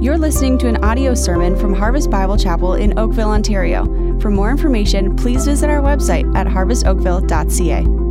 [0.00, 3.84] You're listening to an audio sermon from Harvest Bible Chapel in Oakville, Ontario.
[4.20, 8.04] For more information, please visit our website at harvestoakville.ca.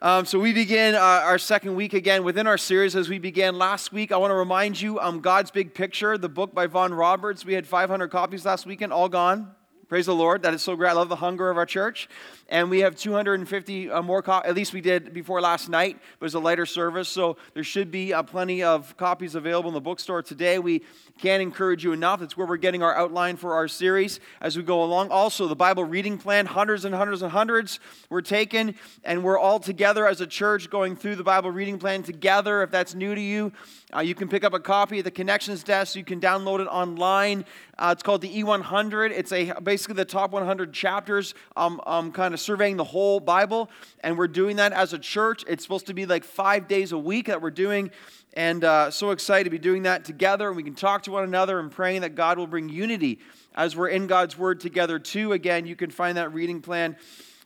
[0.00, 3.58] Um, so we begin uh, our second week again within our series as we began
[3.58, 4.10] last week.
[4.12, 7.44] I want to remind you, um, God's Big Picture, the book by Vaughan Roberts.
[7.44, 9.54] We had 500 copies last weekend, all gone.
[9.88, 10.42] Praise the Lord.
[10.42, 10.90] That is so great.
[10.90, 12.08] I love the hunger of our church.
[12.48, 16.34] And we have 250 uh, more, at least we did before last night, but was
[16.34, 17.08] a lighter service.
[17.08, 20.58] So there should be uh, plenty of copies available in the bookstore today.
[20.58, 20.82] We
[21.18, 22.20] can't encourage you enough.
[22.20, 25.10] That's where we're getting our outline for our series as we go along.
[25.10, 29.60] Also, the Bible reading plan, hundreds and hundreds and hundreds were taken, and we're all
[29.60, 32.62] together as a church going through the Bible reading plan together.
[32.62, 33.52] If that's new to you,
[33.94, 35.94] uh, you can pick up a copy at the connections desk.
[35.94, 37.44] You can download it online.
[37.78, 39.10] Uh, it's called the E100.
[39.10, 43.70] It's a basically the top 100 chapters, um, um, kind of surveying the whole Bible,
[44.00, 45.44] and we're doing that as a church.
[45.46, 47.90] It's supposed to be like five days a week that we're doing,
[48.34, 50.48] and uh, so excited to be doing that together.
[50.48, 53.20] And we can talk to one another and praying that God will bring unity
[53.54, 55.32] as we're in God's Word together too.
[55.32, 56.96] Again, you can find that reading plan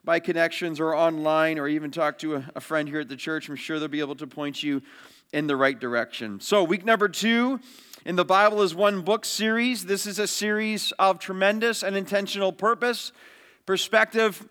[0.04, 3.50] by connections or online, or even talk to a, a friend here at the church.
[3.50, 4.80] I'm sure they'll be able to point you
[5.32, 6.40] in the right direction.
[6.40, 7.60] So, week number two
[8.04, 9.84] in the Bible is one book series.
[9.84, 13.12] This is a series of tremendous and intentional purpose,
[13.66, 14.48] perspective,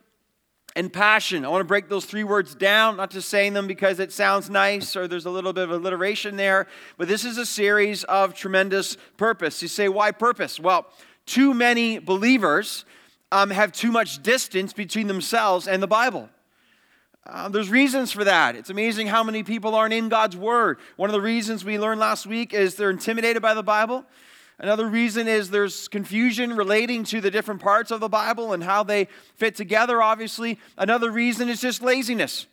[0.75, 1.43] and passion.
[1.43, 4.47] I want to break those three words down, not just saying them because it sounds
[4.47, 8.35] nice or there's a little bit of alliteration there, but this is a series of
[8.35, 9.59] tremendous purpose.
[9.63, 10.59] You say, why purpose?
[10.59, 10.85] Well,
[11.25, 12.85] too many believers
[13.31, 16.29] um, have too much distance between themselves and the Bible.
[17.29, 18.55] Uh, there's reasons for that.
[18.55, 20.79] It's amazing how many people aren't in God's Word.
[20.95, 24.05] One of the reasons we learned last week is they're intimidated by the Bible.
[24.59, 28.81] Another reason is there's confusion relating to the different parts of the Bible and how
[28.81, 30.57] they fit together, obviously.
[30.77, 32.47] Another reason is just laziness.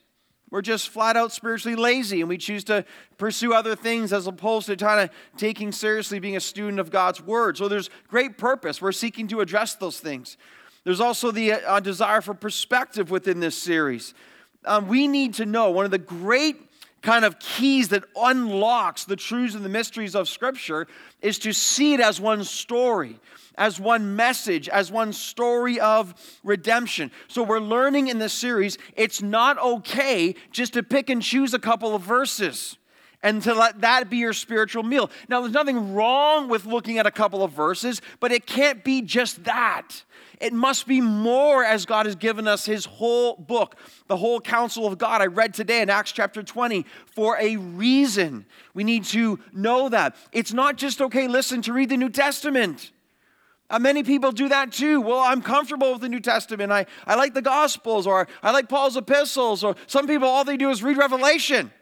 [0.51, 2.85] We're just flat out spiritually lazy and we choose to
[3.17, 7.23] pursue other things as opposed to kind of taking seriously being a student of God's
[7.23, 7.57] Word.
[7.57, 8.83] So there's great purpose.
[8.83, 10.37] We're seeking to address those things.
[10.83, 14.15] There's also the uh, desire for perspective within this series
[14.65, 16.57] um, we need to know one of the great
[17.03, 20.87] kind of keys that unlocks the truths and the mysteries of Scripture
[21.21, 23.21] is to see it as one story,
[23.57, 27.11] as one message, as one story of redemption.
[27.29, 31.59] So we're learning in this series it's not okay just to pick and choose a
[31.59, 32.79] couple of verses
[33.25, 35.11] and to let that be your spiritual meal.
[35.29, 39.01] Now, there's nothing wrong with looking at a couple of verses, but it can't be
[39.01, 40.05] just that.
[40.41, 43.77] It must be more as God has given us his whole book,
[44.09, 45.23] the whole counsel of God.
[45.23, 48.45] I read today in Acts chapter 20 for a reason.
[48.75, 50.17] We need to know that.
[50.33, 52.93] It's not just, okay, listen, to read the New Testament.
[53.71, 55.01] Uh, many people do that too.
[55.01, 56.71] Well, I'm comfortable with the New Testament.
[56.71, 60.59] I, I like the Gospels, or I like Paul's epistles, or some people, all they
[60.59, 61.73] do is read Revelation.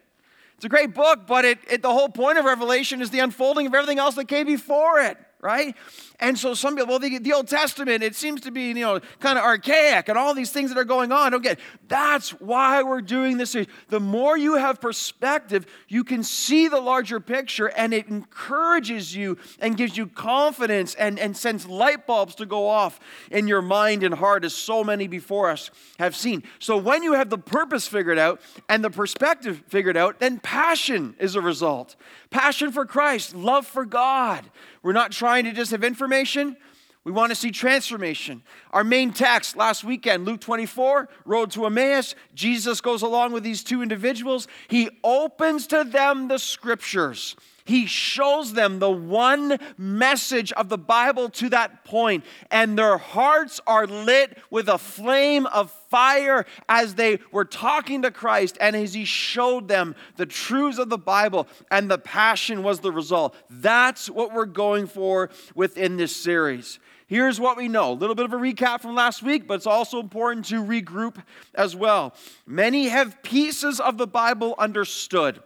[0.63, 3.67] It's a great book, but it, it, the whole point of Revelation is the unfolding
[3.67, 5.75] of everything else that came before it right?
[6.21, 9.01] And so some people, well, the, the, Old Testament, it seems to be, you know,
[9.19, 11.35] kind of archaic and all these things that are going on.
[11.35, 11.57] Okay,
[11.89, 13.57] that's why we're doing this.
[13.89, 19.37] The more you have perspective, you can see the larger picture and it encourages you
[19.59, 23.01] and gives you confidence and, and sends light bulbs to go off
[23.33, 26.45] in your mind and heart, as so many before us have seen.
[26.61, 31.17] So when you have the purpose figured out and the perspective figured out, then passion
[31.19, 31.97] is a result.
[32.31, 34.49] Passion for Christ, love for God.
[34.83, 36.57] We're not trying to just have information.
[37.05, 38.43] We want to see transformation.
[38.71, 42.15] Our main text last weekend, Luke 24, Road to Emmaus.
[42.35, 44.47] Jesus goes along with these two individuals.
[44.69, 47.35] He opens to them the scriptures.
[47.65, 53.61] He shows them the one message of the Bible to that point, and their hearts
[53.67, 58.95] are lit with a flame of fire as they were talking to Christ and as
[58.95, 63.37] He showed them the truths of the Bible, and the passion was the result.
[63.51, 66.79] That's what we're going for within this series.
[67.07, 67.93] Here's what we know.
[67.93, 71.23] A little bit of a recap from last week, but it's also important to regroup
[71.55, 72.15] as well.
[72.47, 75.43] Many have pieces of the Bible understood.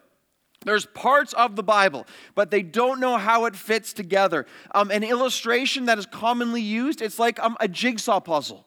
[0.65, 4.47] There's parts of the Bible, but they don't know how it fits together.
[4.75, 8.67] Um, an illustration that is commonly used, it's like um, a jigsaw puzzle.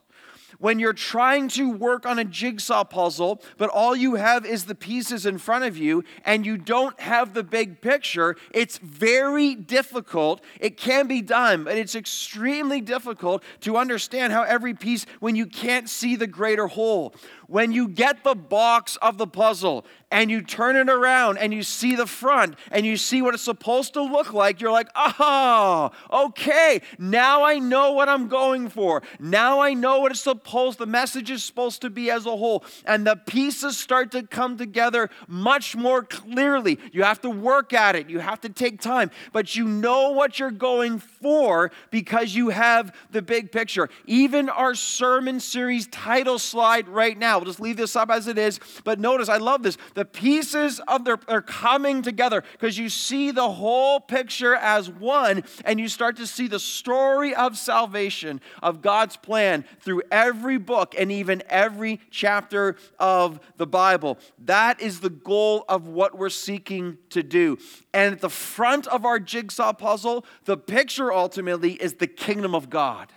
[0.60, 4.76] When you're trying to work on a jigsaw puzzle, but all you have is the
[4.76, 10.42] pieces in front of you and you don't have the big picture, it's very difficult.
[10.60, 15.46] It can be done, but it's extremely difficult to understand how every piece when you
[15.46, 17.16] can't see the greater whole.
[17.48, 21.62] When you get the box of the puzzle and you turn it around and you
[21.62, 25.92] see the front and you see what it's supposed to look like, you're like, oh,
[26.12, 29.04] okay, now I know what I'm going for.
[29.20, 32.64] Now I know what it's supposed, the message is supposed to be as a whole.
[32.86, 36.80] And the pieces start to come together much more clearly.
[36.92, 40.40] You have to work at it, you have to take time, but you know what
[40.40, 43.90] you're going for because you have the big picture.
[44.08, 48.38] Even our sermon series title slide right now, we'll just leave this up as it
[48.38, 52.88] is, but notice, I love this the pieces of their are coming together because you
[52.88, 58.40] see the whole picture as one and you start to see the story of salvation
[58.64, 64.18] of God's plan through every book and even every chapter of the Bible.
[64.46, 67.58] That is the goal of what we're seeking to do.
[67.94, 72.70] And at the front of our jigsaw puzzle, the picture ultimately is the kingdom of
[72.70, 73.12] God.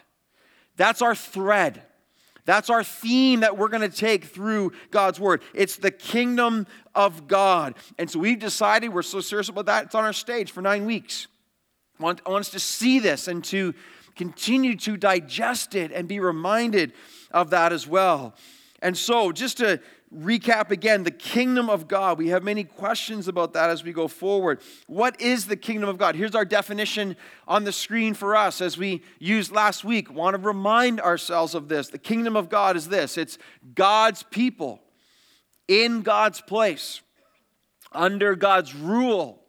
[0.75, 1.85] That's our thread.
[2.45, 5.43] That's our theme that we're going to take through God's word.
[5.55, 7.75] It's the kingdom of God.
[7.99, 9.87] And so we've decided we're so serious about that.
[9.87, 11.29] It's on our stage for nine weeks.
[12.01, 13.75] I want, I want us to see this and to
[14.17, 16.93] continue to digest it and be reminded
[17.31, 18.35] of that as well.
[18.81, 19.81] And so, just to
[20.15, 22.19] recap again the kingdom of God.
[22.19, 24.61] We have many questions about that as we go forward.
[24.87, 26.15] What is the kingdom of God?
[26.15, 27.17] Here's our definition
[27.49, 30.13] on the screen for us as we used last week.
[30.13, 31.89] Want to remind ourselves of this.
[31.89, 33.39] The kingdom of God is this it's
[33.75, 34.81] God's people
[35.69, 37.01] in God's place,
[37.93, 39.42] under God's rule,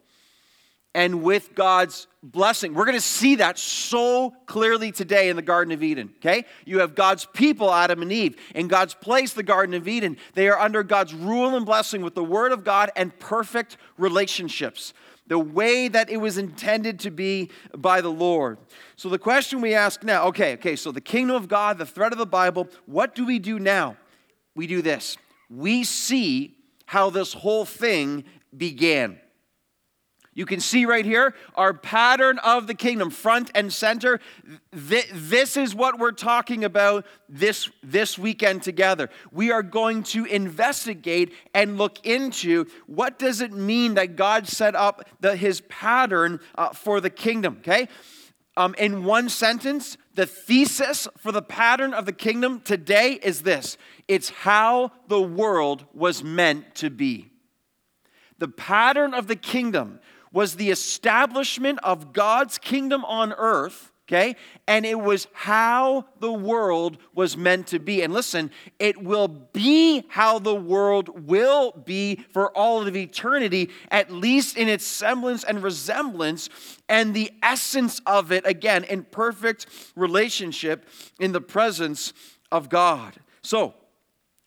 [0.96, 2.74] and with God's blessing.
[2.74, 6.46] We're going to see that so clearly today in the Garden of Eden, okay?
[6.66, 8.38] You have God's people, Adam and Eve.
[8.54, 12.16] In God's place, the Garden of Eden, they are under God's rule and blessing with
[12.16, 14.94] the Word of God and perfect relationships.
[15.28, 18.58] The way that it was intended to be by the Lord.
[18.98, 22.12] So, the question we ask now okay, okay, so the kingdom of God, the thread
[22.12, 23.96] of the Bible, what do we do now?
[24.54, 25.18] We do this.
[25.50, 28.26] We see how this whole thing
[28.56, 29.18] began.
[30.36, 34.20] You can see right here our pattern of the kingdom, front and center.
[34.72, 39.10] This is what we're talking about this, this weekend together.
[39.32, 44.76] We are going to investigate and look into what does it mean that God set
[44.76, 47.88] up the, his pattern uh, for the kingdom, okay?
[48.56, 53.78] Um, in one sentence, the thesis for the pattern of the kingdom today is this
[54.08, 57.30] it's how the world was meant to be.
[58.38, 60.00] The pattern of the kingdom
[60.34, 64.36] was the establishment of God's kingdom on earth okay?
[64.68, 68.02] And it was how the world was meant to be.
[68.02, 74.12] And listen, it will be how the world will be for all of eternity, at
[74.12, 76.50] least in its semblance and resemblance,
[76.90, 80.88] and the essence of it, again, in perfect relationship
[81.20, 82.14] in the presence
[82.52, 83.14] of God.
[83.42, 83.74] So,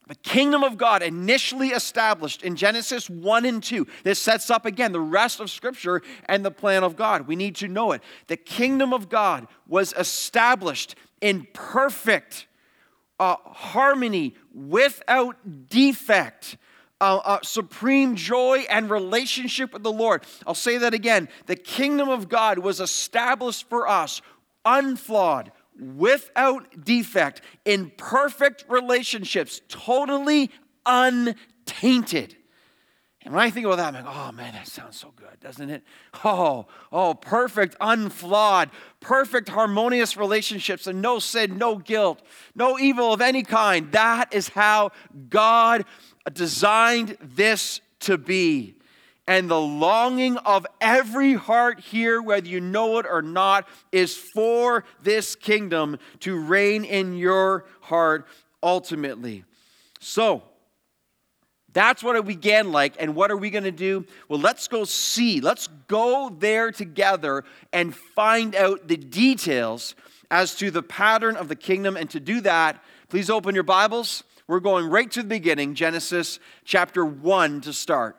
[0.07, 3.87] the kingdom of God initially established in Genesis 1 and 2.
[4.05, 7.27] This sets up again the rest of Scripture and the plan of God.
[7.27, 8.03] We need to know it.
[8.29, 12.47] The kingdom of God was established in perfect
[13.19, 16.57] uh, harmony, without defect.
[16.99, 20.25] Uh, uh, supreme joy and relationship with the Lord.
[20.47, 21.29] I'll say that again.
[21.45, 24.23] The kingdom of God was established for us,
[24.65, 30.51] unflawed, without defect, in perfect relationships, totally
[30.85, 32.37] untainted.
[33.23, 35.69] And when I think about that, I'm like, oh man, that sounds so good, doesn't
[35.69, 35.83] it?
[36.25, 38.71] Oh, oh, perfect, unflawed,
[39.01, 42.23] perfect, harmonious relationships, and no sin, no guilt,
[42.55, 43.93] no evil of any kind.
[43.93, 44.93] That is how
[45.29, 45.85] God
[46.33, 48.77] designed this to be
[49.27, 54.85] and the longing of every heart here, whether you know it or not, is for
[55.03, 58.27] this kingdom to reign in your heart
[58.63, 59.45] ultimately.
[60.01, 60.43] So,
[61.73, 62.95] that's what it began like.
[62.99, 64.07] And what are we going to do?
[64.31, 65.43] Well, let's go see.
[65.43, 69.95] Let's go there together and find out the details
[70.31, 71.97] as to the pattern of the kingdom.
[71.97, 74.25] And to do that, please open your Bibles.
[74.47, 78.17] We're going right to the beginning, Genesis chapter 1 to start.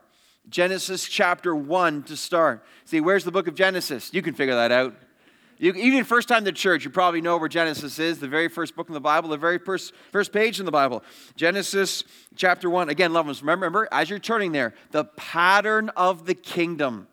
[0.49, 2.63] Genesis chapter 1 to start.
[2.85, 4.13] See, where's the book of Genesis?
[4.13, 4.95] You can figure that out.
[5.59, 8.75] You, even first time to church, you probably know where Genesis is, the very first
[8.75, 11.03] book in the Bible, the very first, first page in the Bible.
[11.35, 12.03] Genesis
[12.35, 12.89] chapter 1.
[12.89, 17.07] Again, loved ones, remember, remember, as you're turning there, the pattern of the kingdom.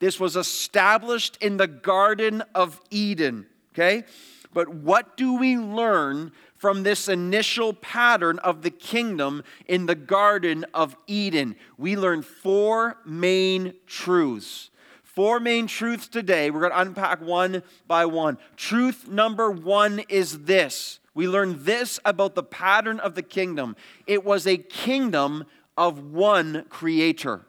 [0.00, 4.04] This was established in the Garden of Eden, okay?
[4.54, 6.32] But what do we learn
[6.64, 11.56] from this initial pattern of the kingdom in the Garden of Eden.
[11.76, 14.70] We learn four main truths.
[15.02, 16.50] Four main truths today.
[16.50, 18.38] We're going to unpack one by one.
[18.56, 24.24] Truth number one is this we learn this about the pattern of the kingdom it
[24.24, 25.44] was a kingdom
[25.76, 27.44] of one creator.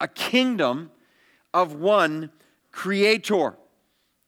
[0.00, 0.90] A kingdom
[1.52, 2.30] of one
[2.72, 3.58] creator.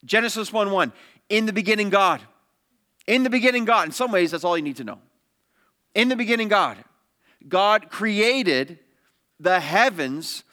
[0.05, 0.93] Genesis 1 1.
[1.29, 2.21] In the beginning, God.
[3.07, 3.87] In the beginning, God.
[3.87, 4.99] In some ways, that's all you need to know.
[5.95, 6.77] In the beginning, God.
[7.47, 8.79] God created
[9.39, 10.43] the heavens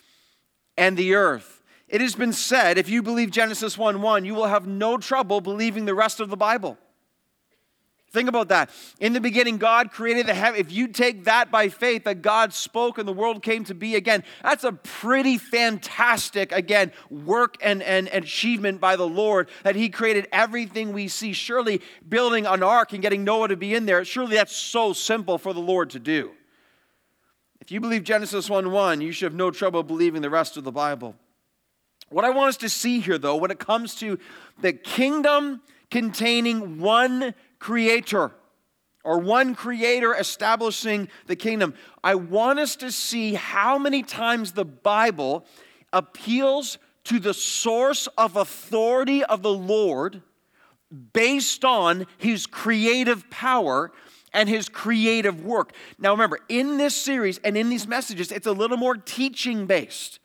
[0.76, 1.62] and the earth.
[1.88, 5.40] It has been said if you believe Genesis 1 1, you will have no trouble
[5.40, 6.78] believing the rest of the Bible.
[8.12, 8.70] Think about that.
[9.00, 10.60] In the beginning, God created the heaven.
[10.60, 13.94] If you take that by faith, that God spoke and the world came to be
[13.96, 19.88] again, that's a pretty fantastic, again, work and, and, achievement by the Lord that He
[19.88, 21.32] created everything we see.
[21.32, 25.36] Surely building an ark and getting Noah to be in there, surely that's so simple
[25.36, 26.30] for the Lord to do.
[27.60, 30.62] If you believe Genesis 1 1, you should have no trouble believing the rest of
[30.62, 31.16] the Bible.
[32.08, 34.18] What I want us to see here, though, when it comes to
[34.60, 35.60] the kingdom
[35.90, 38.32] containing one creator
[39.04, 41.74] or one creator establishing the kingdom.
[42.02, 45.46] I want us to see how many times the Bible
[45.92, 50.22] appeals to the source of authority of the Lord
[51.12, 53.92] based on his creative power
[54.32, 55.72] and his creative work.
[55.98, 60.18] Now, remember, in this series and in these messages, it's a little more teaching based.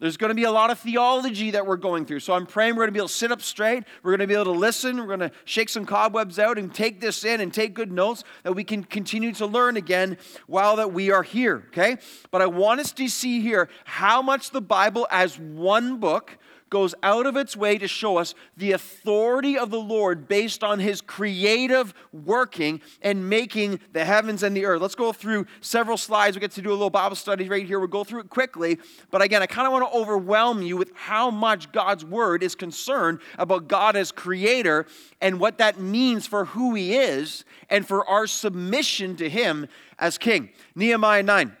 [0.00, 2.20] There's going to be a lot of theology that we're going through.
[2.20, 3.84] So I'm praying we're going to be able to sit up straight.
[4.02, 4.96] We're going to be able to listen.
[4.96, 8.24] We're going to shake some cobwebs out and take this in and take good notes
[8.42, 10.16] that we can continue to learn again
[10.46, 11.98] while that we are here, okay?
[12.30, 16.38] But I want us to see here how much the Bible as one book
[16.70, 20.78] goes out of its way to show us the authority of the Lord based on
[20.78, 24.80] his creative working and making the heavens and the earth.
[24.80, 26.36] Let's go through several slides.
[26.36, 27.80] We get to do a little Bible study right here.
[27.80, 28.78] We'll go through it quickly.
[29.10, 32.54] But again, I kind of want to overwhelm you with how much God's word is
[32.54, 34.86] concerned about God as creator
[35.20, 39.66] and what that means for who he is and for our submission to him
[39.98, 40.50] as king.
[40.74, 41.56] Nehemiah 9.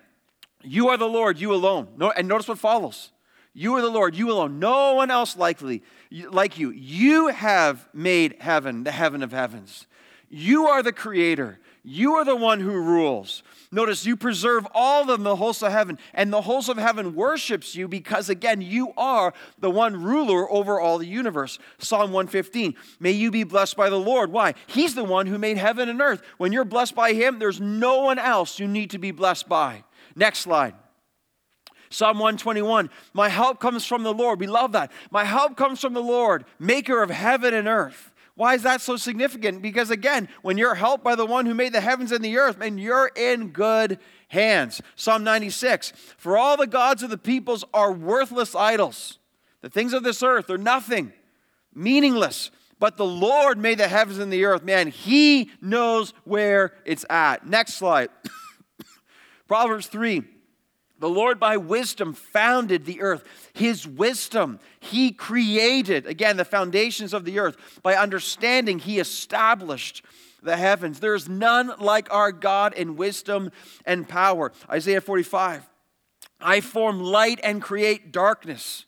[0.62, 1.88] You are the Lord, you alone.
[2.16, 3.10] And notice what follows.
[3.52, 4.58] You are the Lord, you alone.
[4.58, 6.70] No one else likely like you.
[6.70, 9.86] You have made heaven, the heaven of heavens.
[10.28, 11.58] You are the creator.
[11.82, 13.42] You are the one who rules.
[13.72, 17.74] Notice you preserve all of the hosts of heaven, and the hosts of heaven worships
[17.74, 21.58] you because, again, you are the one ruler over all the universe.
[21.78, 22.74] Psalm 115.
[22.98, 24.30] May you be blessed by the Lord.
[24.30, 24.54] Why?
[24.66, 26.22] He's the one who made heaven and earth.
[26.36, 29.84] When you're blessed by Him, there's no one else you need to be blessed by.
[30.14, 30.74] Next slide.
[31.90, 34.40] Psalm 121 My help comes from the Lord.
[34.40, 34.92] We love that.
[35.10, 38.12] My help comes from the Lord, maker of heaven and earth.
[38.36, 39.60] Why is that so significant?
[39.60, 42.56] Because again, when you're helped by the one who made the heavens and the earth,
[42.56, 44.80] man, you're in good hands.
[44.94, 49.18] Psalm 96 For all the gods of the peoples are worthless idols.
[49.60, 51.12] The things of this earth are nothing,
[51.74, 52.50] meaningless.
[52.78, 54.62] But the Lord made the heavens and the earth.
[54.62, 57.46] Man, He knows where it's at.
[57.46, 58.08] Next slide.
[59.48, 60.22] Proverbs 3
[61.00, 63.24] the Lord, by wisdom, founded the earth.
[63.54, 67.80] His wisdom, He created, again, the foundations of the earth.
[67.82, 70.04] By understanding, He established
[70.42, 71.00] the heavens.
[71.00, 73.50] There is none like our God in wisdom
[73.86, 74.52] and power.
[74.70, 75.68] Isaiah 45
[76.38, 78.84] I form light and create darkness.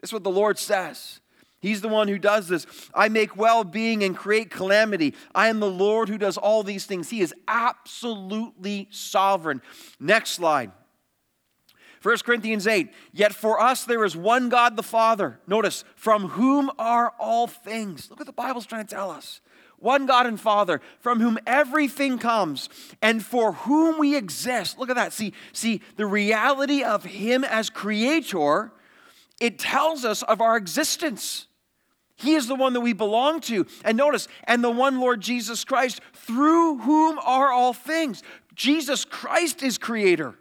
[0.00, 1.20] That's what the Lord says.
[1.60, 2.66] He's the one who does this.
[2.94, 5.14] I make well being and create calamity.
[5.34, 7.10] I am the Lord who does all these things.
[7.10, 9.62] He is absolutely sovereign.
[9.98, 10.70] Next slide.
[12.02, 15.40] 1 Corinthians 8, yet for us there is one God the Father.
[15.46, 18.08] Notice, from whom are all things.
[18.10, 19.40] Look what the Bible's trying to tell us.
[19.78, 22.68] One God and Father, from whom everything comes
[23.02, 24.78] and for whom we exist.
[24.78, 25.12] Look at that.
[25.12, 28.72] See, see the reality of Him as creator,
[29.40, 31.46] it tells us of our existence.
[32.16, 33.66] He is the one that we belong to.
[33.84, 38.22] And notice, and the one Lord Jesus Christ, through whom are all things.
[38.54, 40.34] Jesus Christ is creator.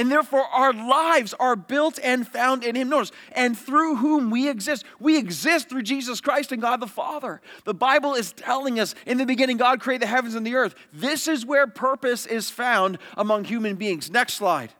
[0.00, 2.88] And therefore, our lives are built and found in Him.
[2.88, 4.86] Notice, and through whom we exist.
[4.98, 7.42] We exist through Jesus Christ and God the Father.
[7.66, 10.74] The Bible is telling us in the beginning, God created the heavens and the earth.
[10.90, 14.10] This is where purpose is found among human beings.
[14.10, 14.72] Next slide.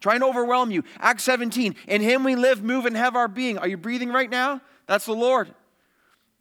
[0.00, 0.84] Trying to overwhelm you.
[1.00, 1.74] Acts 17.
[1.88, 3.58] In Him we live, move, and have our being.
[3.58, 4.60] Are you breathing right now?
[4.86, 5.52] That's the Lord.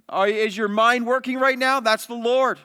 [0.08, 1.80] Are, is your mind working right now?
[1.80, 2.60] That's the Lord.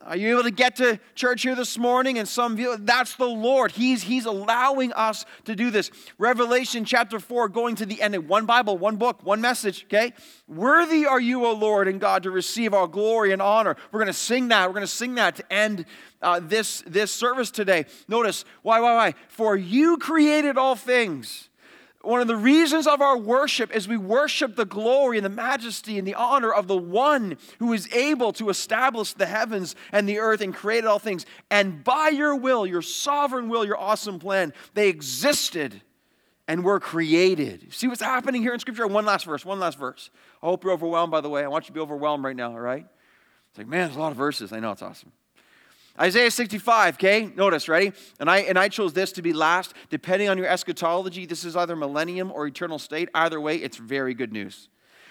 [0.00, 2.18] Are you able to get to church here this morning?
[2.18, 3.70] And some you, that's the Lord.
[3.70, 5.90] He's, he's allowing us to do this.
[6.18, 10.12] Revelation chapter 4, going to the end of one Bible, one book, one message, okay?
[10.46, 13.76] Worthy are you, O Lord and God, to receive our glory and honor.
[13.92, 14.68] We're going to sing that.
[14.68, 15.86] We're going to sing that to end
[16.20, 17.86] uh, this, this service today.
[18.06, 19.14] Notice, why, why, why?
[19.28, 21.48] For you created all things
[22.06, 25.98] one of the reasons of our worship is we worship the glory and the majesty
[25.98, 30.18] and the honor of the one who is able to establish the heavens and the
[30.18, 31.26] earth and created all things.
[31.50, 35.82] And by your will, your sovereign will, your awesome plan, they existed
[36.46, 37.72] and were created.
[37.72, 38.86] See what's happening here in Scripture?
[38.86, 40.10] One last verse, one last verse.
[40.42, 41.42] I hope you're overwhelmed, by the way.
[41.42, 42.86] I want you to be overwhelmed right now, all right?
[43.50, 44.52] It's like, man, there's a lot of verses.
[44.52, 45.12] I know it's awesome.
[46.00, 47.30] Isaiah 65, okay?
[47.36, 47.92] Notice, ready?
[48.18, 49.74] And I and I chose this to be last.
[49.90, 53.08] Depending on your eschatology, this is either millennium or eternal state.
[53.14, 54.68] Either way, it's very good news.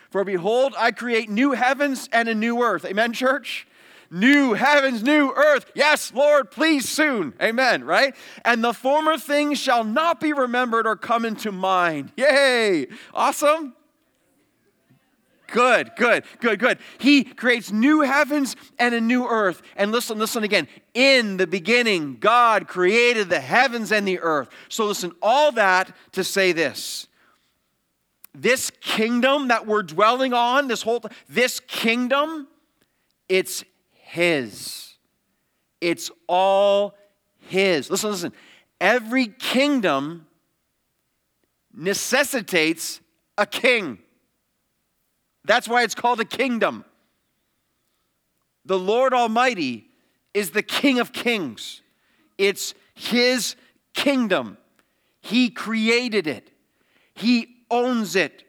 [0.10, 2.86] For behold, I create new heavens and a new earth.
[2.86, 3.66] Amen, church?
[4.12, 5.72] New heavens, new earth.
[5.74, 7.34] Yes, Lord, please soon.
[7.42, 8.16] Amen, right?
[8.46, 12.12] And the former things shall not be remembered or come into mind.
[12.16, 12.90] Yay!
[13.12, 13.74] Awesome?
[15.53, 16.79] Good, good, good, good.
[16.98, 19.62] He creates new heavens and a new earth.
[19.75, 20.67] And listen, listen again.
[20.95, 24.50] In the beginning, God created the heavens and the earth.
[24.67, 27.07] So listen, all that to say this.
[28.33, 32.48] This kingdom that we're dwelling on, this whole this kingdom,
[33.29, 34.95] it's his.
[35.81, 36.95] It's all
[37.38, 37.91] his.
[37.91, 38.33] Listen, listen.
[38.81, 40.25] Every kingdom
[41.72, 43.01] necessitates
[43.38, 44.00] a king.
[45.46, 46.86] That's why it's called a kingdom.
[48.66, 49.90] The Lord Almighty
[50.34, 51.82] is the King of kings,
[52.38, 53.56] it's His
[53.94, 54.58] kingdom.
[55.22, 56.52] He created it,
[57.14, 58.44] He owns it,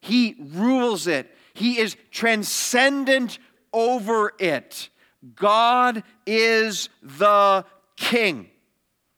[0.00, 3.38] He rules it, He is transcendent
[3.72, 4.88] over it.
[5.34, 7.64] God is the
[7.96, 8.48] King.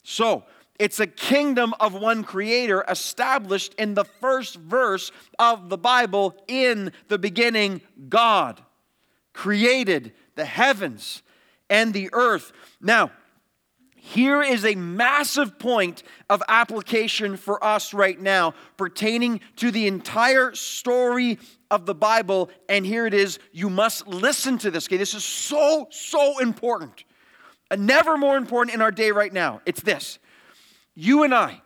[0.03, 0.45] So,
[0.79, 6.35] it's a kingdom of one creator established in the first verse of the Bible.
[6.49, 8.61] In the beginning, God
[9.33, 11.23] created the heavens
[11.71, 12.53] and the earth.
[12.81, 13.11] Now,
[13.97, 20.55] here is a massive point of application for us right now pertaining to the entire
[20.55, 21.41] story
[21.73, 22.49] of the Bible.
[22.69, 23.41] And here it is.
[23.51, 24.87] You must listen to this.
[24.87, 27.03] Okay, this is so, so important.
[27.69, 29.61] And Never more important in our day right now.
[29.67, 30.21] It's this
[30.97, 31.61] you and I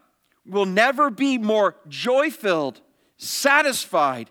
[0.44, 2.80] will never be more joy filled,
[3.16, 4.28] satisfied,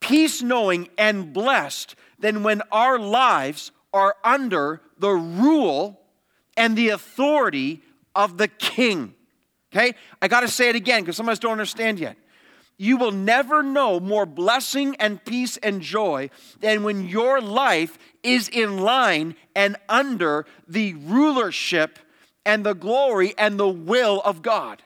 [0.00, 6.00] peace knowing, and blessed than when our lives are under the rule
[6.56, 7.82] and the authority
[8.14, 9.14] of the King.
[9.72, 9.94] Okay?
[10.20, 12.16] I got to say it again because some of us don't understand yet.
[12.78, 18.48] You will never know more blessing and peace and joy than when your life is
[18.48, 21.98] in line and under the rulership
[22.44, 24.82] and the glory and the will of God.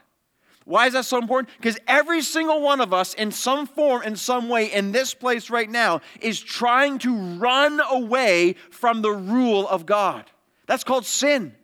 [0.65, 1.57] Why is that so important?
[1.57, 5.49] Because every single one of us, in some form, in some way, in this place
[5.49, 10.25] right now, is trying to run away from the rule of God.
[10.67, 11.55] That's called sin.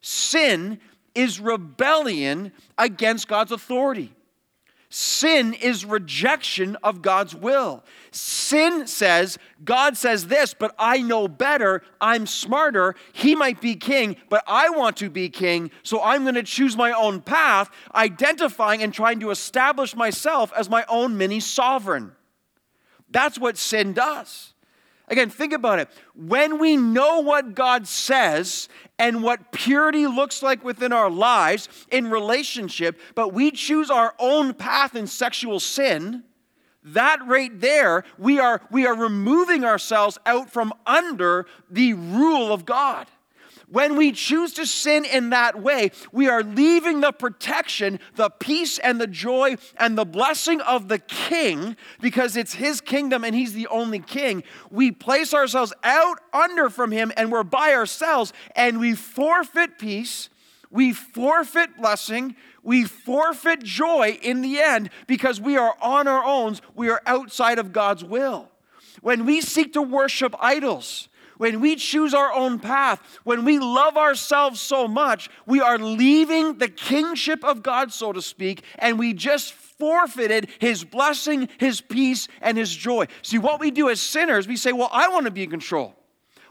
[0.00, 0.80] Sin
[1.14, 4.14] is rebellion against God's authority.
[4.88, 7.84] Sin is rejection of God's will.
[8.12, 11.82] Sin says, God says this, but I know better.
[12.00, 12.96] I'm smarter.
[13.12, 15.70] He might be king, but I want to be king.
[15.82, 20.68] So I'm going to choose my own path, identifying and trying to establish myself as
[20.68, 22.12] my own mini sovereign.
[23.10, 24.54] That's what sin does.
[25.08, 25.88] Again, think about it.
[26.14, 28.68] When we know what God says
[28.98, 34.54] and what purity looks like within our lives in relationship, but we choose our own
[34.54, 36.22] path in sexual sin,
[36.82, 42.64] that right there, we are, we are removing ourselves out from under the rule of
[42.64, 43.06] God.
[43.70, 48.78] When we choose to sin in that way, we are leaving the protection, the peace,
[48.80, 53.52] and the joy and the blessing of the king because it's his kingdom and he's
[53.52, 54.42] the only king.
[54.72, 60.30] We place ourselves out under from him and we're by ourselves and we forfeit peace,
[60.72, 66.56] we forfeit blessing, we forfeit joy in the end because we are on our own,
[66.74, 68.48] we are outside of God's will.
[69.00, 73.96] When we seek to worship idols, when we choose our own path, when we love
[73.96, 79.14] ourselves so much, we are leaving the kingship of God, so to speak, and we
[79.14, 83.06] just forfeited his blessing, his peace, and his joy.
[83.22, 85.94] See, what we do as sinners, we say, Well, I want to be in control.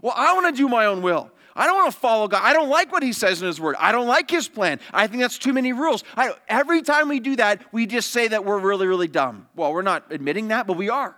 [0.01, 1.29] Well, I want to do my own will.
[1.55, 2.41] I don't want to follow God.
[2.43, 3.75] I don't like what He says in His Word.
[3.79, 4.79] I don't like His plan.
[4.93, 6.03] I think that's too many rules.
[6.15, 9.47] I, every time we do that, we just say that we're really, really dumb.
[9.55, 11.15] Well, we're not admitting that, but we are.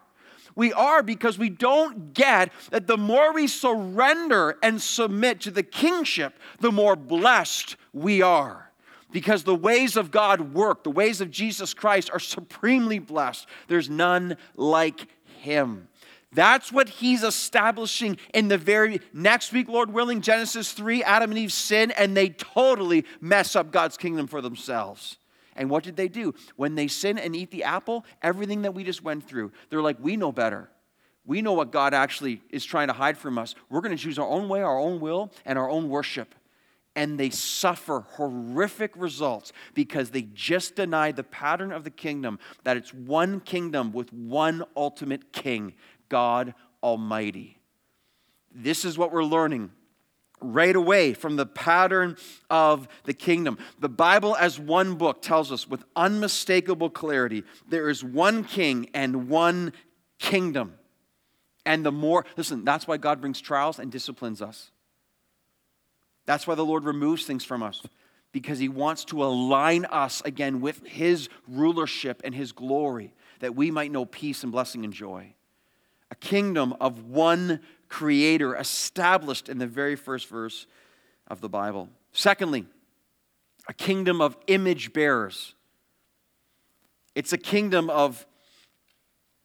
[0.56, 5.64] We are because we don't get that the more we surrender and submit to the
[5.64, 8.72] kingship, the more blessed we are.
[9.12, 13.46] Because the ways of God work, the ways of Jesus Christ are supremely blessed.
[13.68, 15.08] There's none like
[15.40, 15.88] him.
[16.34, 20.22] That's what he's establishing in the very next week, Lord willing.
[20.22, 25.18] Genesis 3, Adam and Eve sin, and they totally mess up God's kingdom for themselves.
[25.58, 26.34] And what did they do?
[26.56, 29.98] When they sin and eat the apple, everything that we just went through, they're like,
[30.00, 30.70] we know better.
[31.26, 33.54] We know what God actually is trying to hide from us.
[33.70, 36.34] We're going to choose our own way, our own will, and our own worship.
[36.96, 42.76] And they suffer horrific results because they just deny the pattern of the kingdom that
[42.76, 45.74] it's one kingdom with one ultimate king,
[46.12, 47.58] God Almighty.
[48.54, 49.72] This is what we're learning
[50.42, 52.18] right away from the pattern
[52.50, 53.58] of the kingdom.
[53.80, 59.30] The Bible, as one book, tells us with unmistakable clarity there is one king and
[59.30, 59.72] one
[60.20, 60.74] kingdom.
[61.66, 64.72] And the more, listen, that's why God brings trials and disciplines us.
[66.26, 67.82] That's why the Lord removes things from us,
[68.32, 73.72] because He wants to align us again with His rulership and His glory, that we
[73.72, 75.36] might know peace and blessing and joy.
[76.22, 80.66] Kingdom of one creator established in the very first verse
[81.28, 81.90] of the Bible.
[82.14, 82.66] Secondly,
[83.68, 85.56] a kingdom of image bearers.
[87.16, 88.26] It's a kingdom of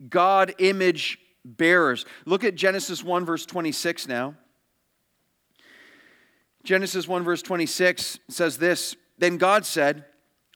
[0.09, 2.05] God image bearers.
[2.25, 4.35] Look at Genesis 1, verse 26 now.
[6.65, 10.05] Genesis 1, verse 26 says this Then God said,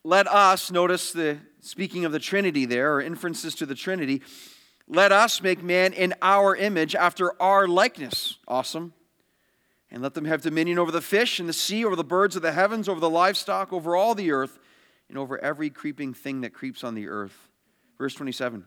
[0.04, 4.22] Let us, notice the speaking of the Trinity there, or inferences to the Trinity,
[4.92, 8.38] let us make man in our image after our likeness.
[8.48, 8.92] Awesome.
[9.88, 12.42] And let them have dominion over the fish and the sea, over the birds of
[12.42, 14.58] the heavens, over the livestock, over all the earth,
[15.08, 17.36] and over every creeping thing that creeps on the earth.
[17.98, 18.64] Verse 27.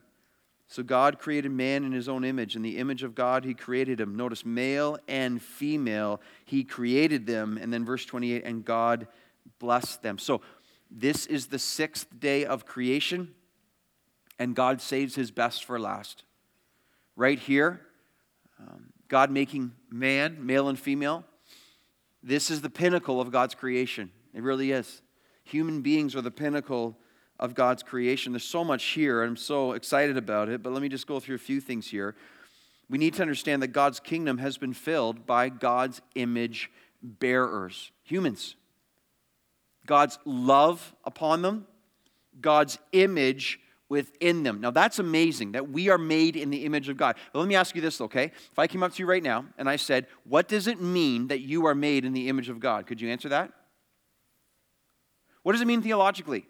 [0.68, 2.56] So God created man in his own image.
[2.56, 4.16] In the image of God, he created him.
[4.16, 7.60] Notice male and female, he created them.
[7.62, 9.08] And then verse 28 and God
[9.60, 10.18] blessed them.
[10.18, 10.42] So
[10.90, 13.36] this is the sixth day of creation,
[14.44, 16.24] and God saves his best for last.
[17.16, 17.80] Right here,
[18.60, 21.24] um, God making man, male and female.
[22.22, 24.12] This is the pinnacle of God's creation.
[24.34, 25.02] It really is.
[25.46, 26.98] Human beings are the pinnacle
[27.40, 28.34] of God's creation.
[28.34, 31.22] There's so much here, and I'm so excited about it, but let me just go
[31.22, 32.14] through a few things here.
[32.90, 36.70] We need to understand that God's kingdom has been filled by God's image
[37.02, 38.58] bearers, humans.
[39.86, 41.66] God's love upon them,
[42.42, 43.60] God's image
[43.94, 44.60] within them.
[44.60, 47.16] Now that's amazing that we are made in the image of God.
[47.32, 48.26] But let me ask you this, okay?
[48.52, 51.28] If I came up to you right now and I said, What does it mean
[51.28, 52.88] that you are made in the image of God?
[52.88, 53.54] Could you answer that?
[55.44, 56.48] What does it mean theologically?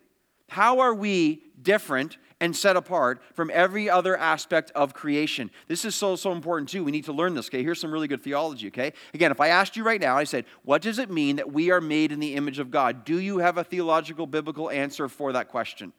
[0.48, 5.52] How are we different and set apart from every other aspect of creation?
[5.68, 6.86] This is so, so important too.
[6.86, 7.62] We need to learn this, okay?
[7.62, 8.94] Here's some really good theology, okay?
[9.14, 11.72] Again, if I asked you right now, I said, What does it mean that we
[11.72, 13.04] are made in the image of God?
[13.04, 15.92] Do you have a theological, biblical answer for that question?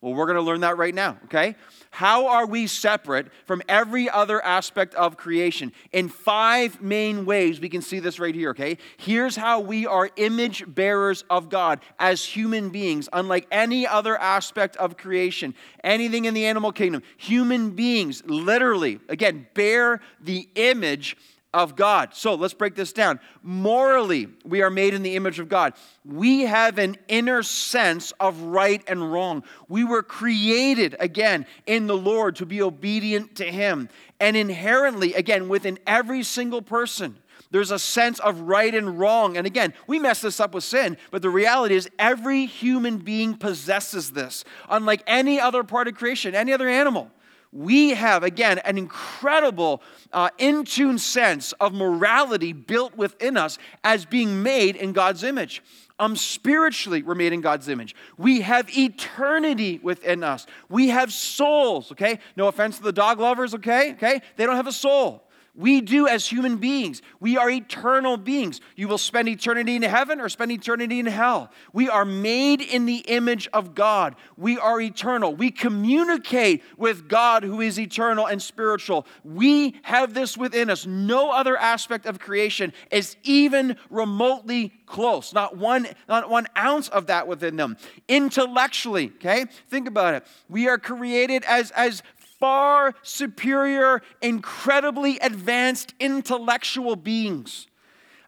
[0.00, 1.56] Well, we're going to learn that right now, okay?
[1.90, 5.72] How are we separate from every other aspect of creation?
[5.90, 8.78] In five main ways, we can see this right here, okay?
[8.96, 14.76] Here's how we are image bearers of God as human beings, unlike any other aspect
[14.76, 17.02] of creation, anything in the animal kingdom.
[17.16, 21.16] Human beings, literally, again, bear the image
[21.54, 22.14] of God.
[22.14, 23.20] So let's break this down.
[23.42, 25.72] Morally, we are made in the image of God.
[26.04, 29.44] We have an inner sense of right and wrong.
[29.68, 33.88] We were created, again, in the Lord to be obedient to Him.
[34.20, 37.18] And inherently, again, within every single person,
[37.50, 39.38] there's a sense of right and wrong.
[39.38, 43.34] And again, we mess this up with sin, but the reality is every human being
[43.36, 47.10] possesses this, unlike any other part of creation, any other animal
[47.52, 49.82] we have, again, an incredible
[50.12, 55.62] uh, in tune sense of morality built within us as being made in God's image.
[55.98, 57.94] Um, spiritually, we're made in God's image.
[58.16, 60.46] We have eternity within us.
[60.68, 62.20] We have souls, okay?
[62.36, 63.92] No offense to the dog lovers, okay?
[63.92, 64.20] Okay?
[64.36, 65.27] They don't have a soul.
[65.58, 67.02] We do as human beings.
[67.18, 68.60] We are eternal beings.
[68.76, 71.50] You will spend eternity in heaven or spend eternity in hell.
[71.72, 74.14] We are made in the image of God.
[74.36, 75.34] We are eternal.
[75.34, 79.04] We communicate with God who is eternal and spiritual.
[79.24, 80.86] We have this within us.
[80.86, 85.32] No other aspect of creation is even remotely close.
[85.32, 87.76] Not one, not one ounce of that within them.
[88.06, 89.46] Intellectually, okay?
[89.68, 90.24] Think about it.
[90.48, 92.04] We are created as, as
[92.38, 97.67] far superior, incredibly advanced intellectual beings.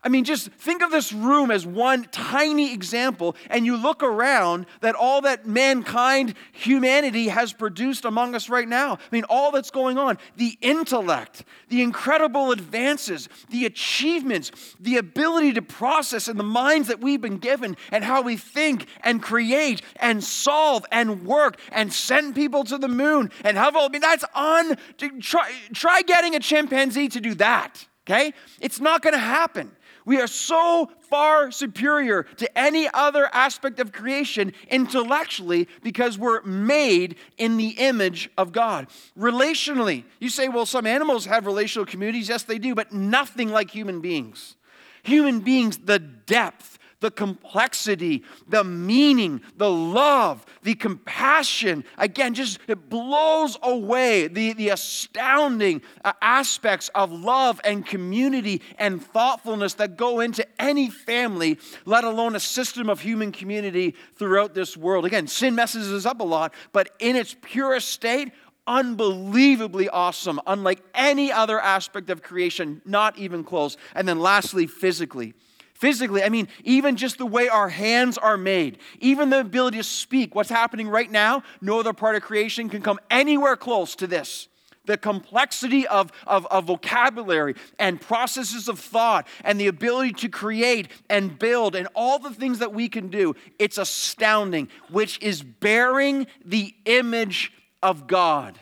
[0.03, 4.65] I mean, just think of this room as one tiny example, and you look around
[4.81, 8.95] that all that mankind, humanity has produced among us right now.
[8.95, 15.53] I mean, all that's going on the intellect, the incredible advances, the achievements, the ability
[15.53, 19.83] to process in the minds that we've been given, and how we think and create
[19.97, 23.85] and solve and work and send people to the moon and have all.
[23.85, 24.79] I mean, that's on.
[25.21, 28.33] Try, try getting a chimpanzee to do that, okay?
[28.63, 29.73] It's not going to happen.
[30.05, 37.17] We are so far superior to any other aspect of creation intellectually because we're made
[37.37, 38.89] in the image of God.
[39.19, 42.29] Relationally, you say, well, some animals have relational communities.
[42.29, 44.57] Yes, they do, but nothing like human beings.
[45.03, 46.70] Human beings, the depth,
[47.01, 51.85] the complexity, the meaning, the love, the compassion.
[51.99, 59.03] Again, just it blows away the, the astounding uh, aspects of love and community and
[59.03, 64.77] thoughtfulness that go into any family, let alone a system of human community throughout this
[64.77, 65.05] world.
[65.05, 68.33] Again, sin messes us up a lot, but in its purest state,
[68.67, 73.77] unbelievably awesome, unlike any other aspect of creation, not even close.
[73.95, 75.35] And then lastly, physically.
[75.81, 79.83] Physically, I mean, even just the way our hands are made, even the ability to
[79.83, 84.07] speak, what's happening right now, no other part of creation can come anywhere close to
[84.07, 84.49] this.
[84.85, 90.89] The complexity of, of, of vocabulary and processes of thought and the ability to create
[91.09, 96.27] and build and all the things that we can do, it's astounding, which is bearing
[96.45, 98.59] the image of God.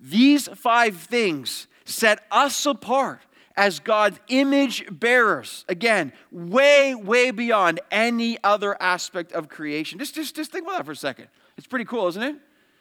[0.00, 3.20] These five things set us apart
[3.58, 5.64] as God's image bearers.
[5.68, 9.98] Again, way, way beyond any other aspect of creation.
[9.98, 11.26] Just, just, just think about that for a second.
[11.58, 12.36] It's pretty cool, isn't it?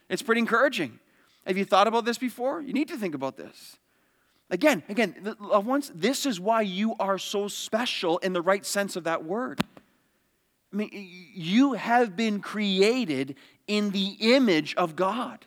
[0.08, 1.00] It's pretty encouraging.
[1.48, 2.62] Have you thought about this before?
[2.62, 3.78] You need to think about this.
[4.52, 8.96] Again, again, loved ones, this is why you are so special in the right sense
[8.96, 9.60] of that word.
[10.72, 10.90] I mean,
[11.34, 13.36] you have been created
[13.66, 15.44] in the image of God.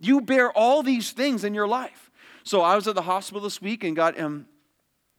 [0.00, 2.05] You bear all these things in your life.
[2.46, 4.46] So I was at the hospital this week and got um,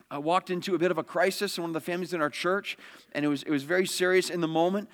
[0.09, 2.29] I walked into a bit of a crisis in one of the families in our
[2.29, 2.77] church,
[3.11, 4.87] and it was it was very serious in the moment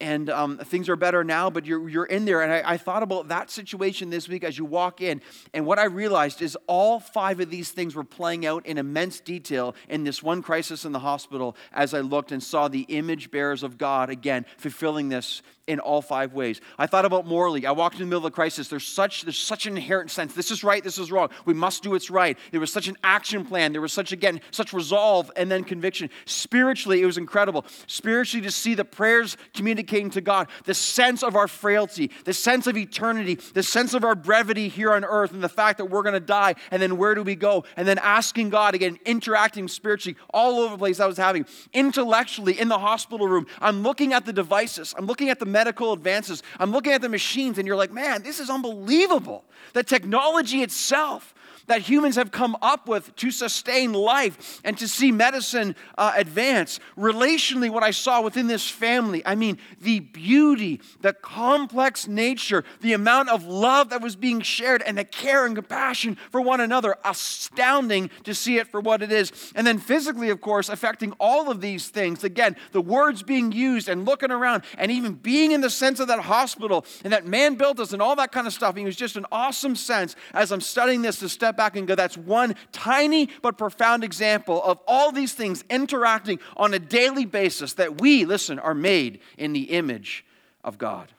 [0.00, 2.40] and um, things are better now, but you're, you're in there.
[2.40, 5.20] And I, I, thought about that situation this week as you walk in.
[5.52, 9.20] And what I realized is all five of these things were playing out in immense
[9.20, 13.30] detail in this one crisis in the hospital as I looked and saw the image
[13.30, 16.60] bearers of God again fulfilling this in all five ways.
[16.78, 17.64] I thought about morally.
[17.64, 18.66] I walked in the middle of the crisis.
[18.66, 20.34] There's such, there's such an inherent sense.
[20.34, 21.30] This is right, this is wrong.
[21.44, 22.36] We must do what's right.
[22.50, 23.70] There was such an action plan.
[23.70, 26.10] There was such, again, such resolve and then conviction.
[26.24, 27.64] Spiritually, it was incredible.
[27.86, 32.66] Spiritually, to see the prayers communicating to God, the sense of our frailty, the sense
[32.66, 36.02] of eternity, the sense of our brevity here on earth, and the fact that we're
[36.02, 37.64] going to die, and then where do we go?
[37.76, 41.46] And then asking God again, interacting spiritually all over the place I was having.
[41.72, 45.92] Intellectually, in the hospital room, I'm looking at the devices, I'm looking at the medical
[45.92, 46.42] advances.
[46.58, 49.44] I'm looking at the machines, and you're like, man, this is unbelievable.
[49.74, 51.34] The technology itself
[51.70, 56.80] that humans have come up with to sustain life and to see medicine uh, advance.
[56.98, 62.92] Relationally, what I saw within this family, I mean, the beauty, the complex nature, the
[62.92, 66.96] amount of love that was being shared, and the care and compassion for one another,
[67.04, 69.52] astounding to see it for what it is.
[69.54, 72.24] And then physically, of course, affecting all of these things.
[72.24, 76.08] Again, the words being used and looking around and even being in the sense of
[76.08, 78.76] that hospital and that man built us and all that kind of stuff.
[78.76, 81.94] it was just an awesome sense as I'm studying this to step back and go,
[81.94, 87.74] that's one tiny but profound example of all these things interacting on a daily basis
[87.74, 90.24] that we, listen, are made in the image
[90.64, 91.12] of God.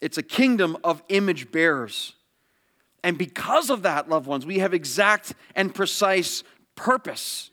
[0.00, 2.14] It's a kingdom of image bearers.
[3.04, 6.42] And because of that, loved ones, we have exact and precise
[6.76, 7.50] purpose.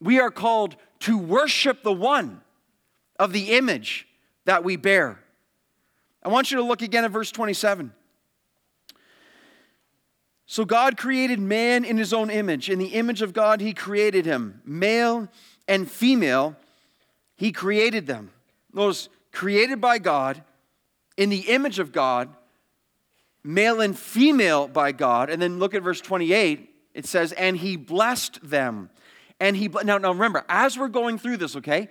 [0.00, 2.42] We are called to worship the one
[3.18, 4.06] of the image
[4.44, 5.18] that we bear.
[6.22, 7.92] I want you to look again at verse 27.
[10.54, 12.70] So God created man in his own image.
[12.70, 14.62] In the image of God, he created him.
[14.64, 15.26] Male
[15.66, 16.54] and female,
[17.34, 18.30] he created them.
[18.72, 20.44] Those created by God,
[21.16, 22.28] in the image of God,
[23.42, 25.28] male and female by God.
[25.28, 26.70] And then look at verse 28.
[26.94, 28.90] It says, and he blessed them.
[29.40, 31.88] And he, now, now remember, as we're going through this, okay,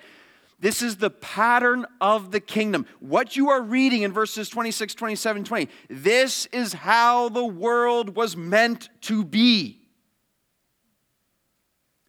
[0.63, 2.85] this is the pattern of the kingdom.
[3.01, 8.37] What you are reading in verses 26, 27, 20, this is how the world was
[8.37, 9.81] meant to be.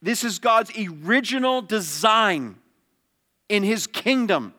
[0.00, 2.54] This is God's original design
[3.48, 4.54] in his kingdom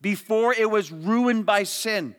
[0.00, 2.14] before it was ruined by sin.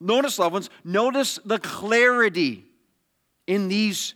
[0.00, 2.64] Notice, loved ones, notice the clarity
[3.46, 4.14] in these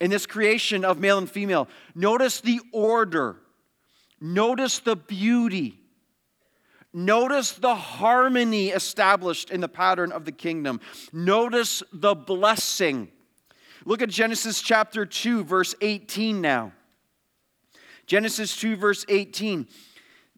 [0.00, 1.68] in this creation of male and female.
[1.96, 3.41] Notice the order.
[4.24, 5.80] Notice the beauty.
[6.94, 10.80] Notice the harmony established in the pattern of the kingdom.
[11.12, 13.08] Notice the blessing.
[13.84, 16.70] Look at Genesis chapter 2, verse 18 now.
[18.06, 19.66] Genesis 2, verse 18.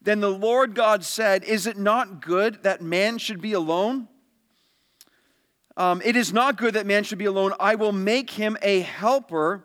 [0.00, 4.08] Then the Lord God said, Is it not good that man should be alone?
[5.76, 7.52] Um, it is not good that man should be alone.
[7.60, 9.64] I will make him a helper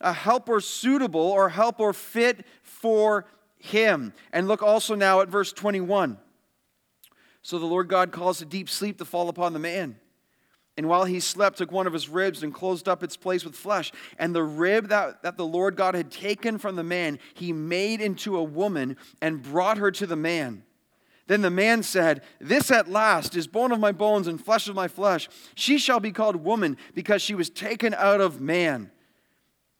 [0.00, 3.26] a helper suitable or helper fit for
[3.64, 4.12] him.
[4.32, 6.18] And look also now at verse 21.
[7.42, 9.96] So the Lord God caused a deep sleep to fall upon the man.
[10.76, 13.54] And while he slept, took one of his ribs and closed up its place with
[13.54, 13.92] flesh.
[14.18, 18.00] And the rib that, that the Lord God had taken from the man, he made
[18.00, 20.64] into a woman and brought her to the man.
[21.26, 24.74] Then the man said, This at last is bone of my bones and flesh of
[24.74, 25.28] my flesh.
[25.54, 28.90] She shall be called woman because she was taken out of man.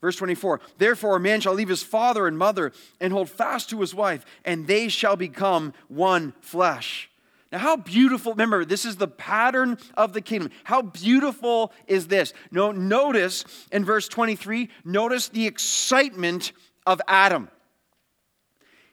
[0.05, 3.81] Verse 24 Therefore, a man shall leave his father and mother and hold fast to
[3.81, 7.09] his wife, and they shall become one flesh.
[7.51, 10.51] Now, how beautiful, remember, this is the pattern of the kingdom.
[10.65, 12.35] How beautiful is this?
[12.51, 16.53] No, notice in verse 23, notice the excitement
[16.85, 17.49] of Adam.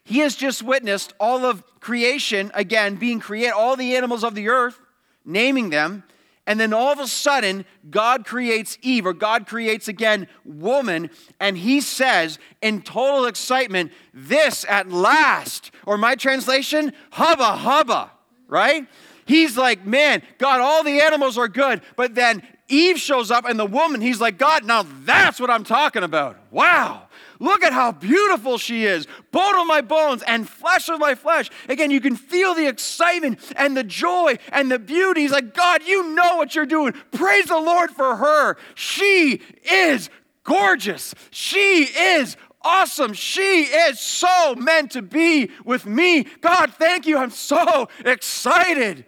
[0.05, 4.47] He has just witnessed all of creation, again, being created, all the animals of the
[4.47, 4.79] earth,
[5.25, 6.03] naming them.
[6.51, 11.09] And then all of a sudden, God creates Eve, or God creates again woman,
[11.39, 18.11] and he says in total excitement, This at last, or my translation, hubba hubba,
[18.49, 18.85] right?
[19.23, 21.81] He's like, Man, God, all the animals are good.
[21.95, 25.63] But then Eve shows up, and the woman, he's like, God, now that's what I'm
[25.63, 26.35] talking about.
[26.51, 27.07] Wow.
[27.41, 31.49] Look at how beautiful she is, bone of my bones and flesh of my flesh.
[31.67, 35.21] Again, you can feel the excitement and the joy and the beauty.
[35.21, 36.93] He's like, God, you know what you're doing.
[37.11, 38.57] Praise the Lord for her.
[38.75, 40.11] She is
[40.43, 41.15] gorgeous.
[41.31, 43.13] She is awesome.
[43.13, 46.27] She is so meant to be with me.
[46.41, 47.17] God, thank you.
[47.17, 49.03] I'm so excited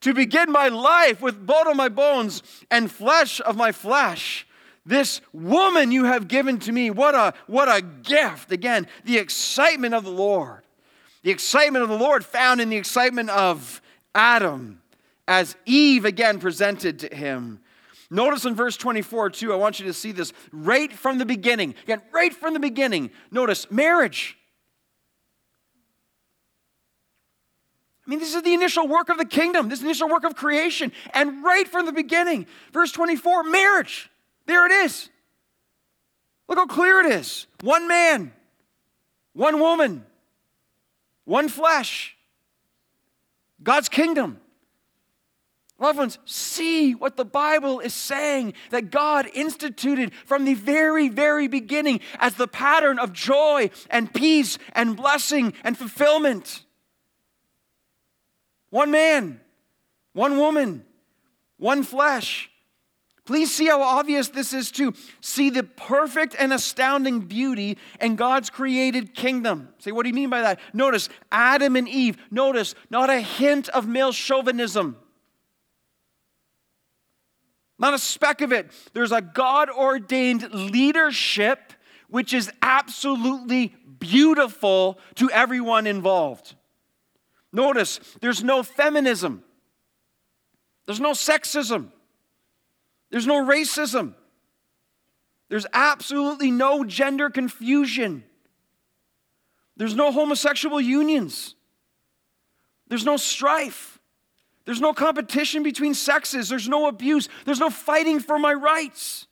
[0.00, 4.46] to begin my life with bone of my bones and flesh of my flesh.
[4.88, 8.50] This woman you have given to me, what a, what a gift.
[8.50, 10.62] Again, the excitement of the Lord.
[11.22, 13.82] The excitement of the Lord found in the excitement of
[14.14, 14.80] Adam
[15.26, 17.60] as Eve again presented to him.
[18.10, 21.74] Notice in verse 24, too, I want you to see this right from the beginning.
[21.82, 23.10] Again, right from the beginning.
[23.30, 24.38] Notice marriage.
[28.06, 30.92] I mean, this is the initial work of the kingdom, this initial work of creation.
[31.12, 34.08] And right from the beginning, verse 24, marriage.
[34.48, 35.10] There it is.
[36.48, 37.46] Look how clear it is.
[37.60, 38.32] One man,
[39.34, 40.06] one woman,
[41.26, 42.16] one flesh.
[43.62, 44.40] God's kingdom.
[45.78, 51.46] Loved ones, see what the Bible is saying that God instituted from the very, very
[51.46, 56.64] beginning as the pattern of joy and peace and blessing and fulfillment.
[58.70, 59.40] One man,
[60.14, 60.86] one woman,
[61.58, 62.50] one flesh.
[63.28, 68.48] Please see how obvious this is to see the perfect and astounding beauty in God's
[68.48, 69.68] created kingdom.
[69.80, 70.58] Say, what do you mean by that?
[70.72, 72.16] Notice Adam and Eve.
[72.30, 74.96] Notice not a hint of male chauvinism.
[77.78, 78.70] Not a speck of it.
[78.94, 81.74] There's a God ordained leadership
[82.08, 86.54] which is absolutely beautiful to everyone involved.
[87.52, 89.44] Notice there's no feminism,
[90.86, 91.90] there's no sexism.
[93.10, 94.14] There's no racism.
[95.48, 98.24] There's absolutely no gender confusion.
[99.76, 101.54] There's no homosexual unions.
[102.88, 103.98] There's no strife.
[104.64, 106.48] There's no competition between sexes.
[106.48, 107.28] There's no abuse.
[107.46, 109.27] There's no fighting for my rights.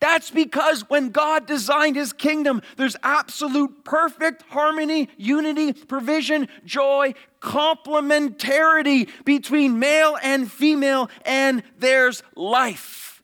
[0.00, 9.08] That's because when God designed his kingdom, there's absolute perfect harmony, unity, provision, joy, complementarity
[9.24, 13.22] between male and female, and there's life.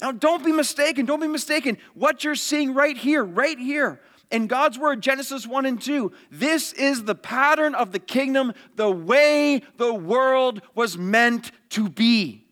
[0.00, 1.06] Now, don't be mistaken.
[1.06, 1.78] Don't be mistaken.
[1.94, 6.72] What you're seeing right here, right here, in God's word, Genesis 1 and 2, this
[6.72, 12.47] is the pattern of the kingdom, the way the world was meant to be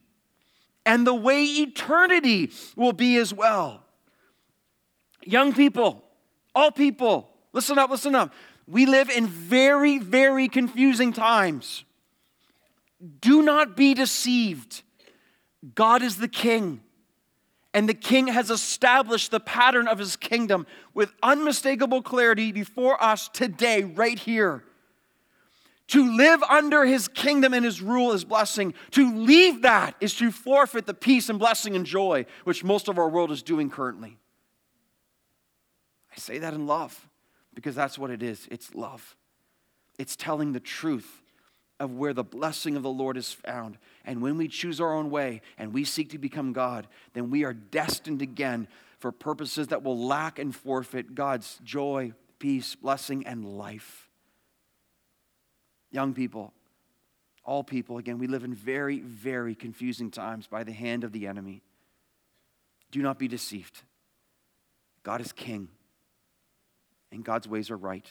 [0.86, 3.82] and the way eternity will be as well.
[5.24, 6.04] Young people,
[6.54, 8.32] all people, listen up, listen up.
[8.68, 11.84] We live in very, very confusing times.
[13.20, 14.82] Do not be deceived.
[15.74, 16.80] God is the king,
[17.74, 23.28] and the king has established the pattern of his kingdom with unmistakable clarity before us
[23.28, 24.62] today, right here.
[25.88, 28.74] To live under his kingdom and his rule is blessing.
[28.92, 32.98] To leave that is to forfeit the peace and blessing and joy which most of
[32.98, 34.18] our world is doing currently.
[36.12, 37.08] I say that in love
[37.54, 39.16] because that's what it is it's love.
[39.98, 41.22] It's telling the truth
[41.78, 43.78] of where the blessing of the Lord is found.
[44.04, 47.44] And when we choose our own way and we seek to become God, then we
[47.44, 48.66] are destined again
[48.98, 54.05] for purposes that will lack and forfeit God's joy, peace, blessing, and life.
[55.96, 56.52] Young people,
[57.42, 61.26] all people, again, we live in very, very confusing times by the hand of the
[61.26, 61.62] enemy.
[62.90, 63.80] Do not be deceived.
[65.02, 65.68] God is king,
[67.10, 68.06] and God's ways are right.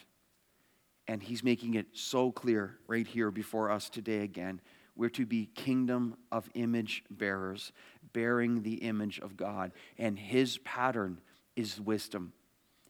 [1.08, 4.62] And he's making it so clear right here before us today again.
[4.96, 7.72] We're to be kingdom of image bearers,
[8.14, 9.74] bearing the image of God.
[10.00, 11.22] And his pattern
[11.56, 12.34] is wisdom,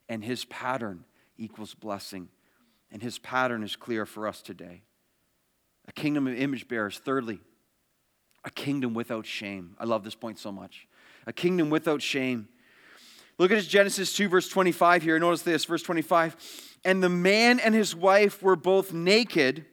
[0.08, 1.04] and his pattern
[1.38, 2.30] equals blessing.
[2.96, 4.82] And his pattern is clear for us today.
[5.86, 6.98] A kingdom of image bearers.
[6.98, 7.42] Thirdly,
[8.46, 9.76] a kingdom without shame.
[9.78, 10.88] I love this point so much.
[11.28, 12.48] A kingdom without shame.
[13.38, 15.20] Look at Genesis 2, verse 25 here.
[15.20, 16.38] Notice this, verse 25.
[16.86, 19.66] And the man and his wife were both naked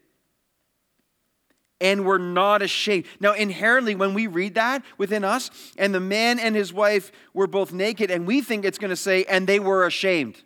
[1.80, 3.04] and were not ashamed.
[3.20, 5.48] Now, inherently, when we read that within us,
[5.78, 8.96] and the man and his wife were both naked, and we think it's going to
[8.96, 10.42] say, and they were ashamed,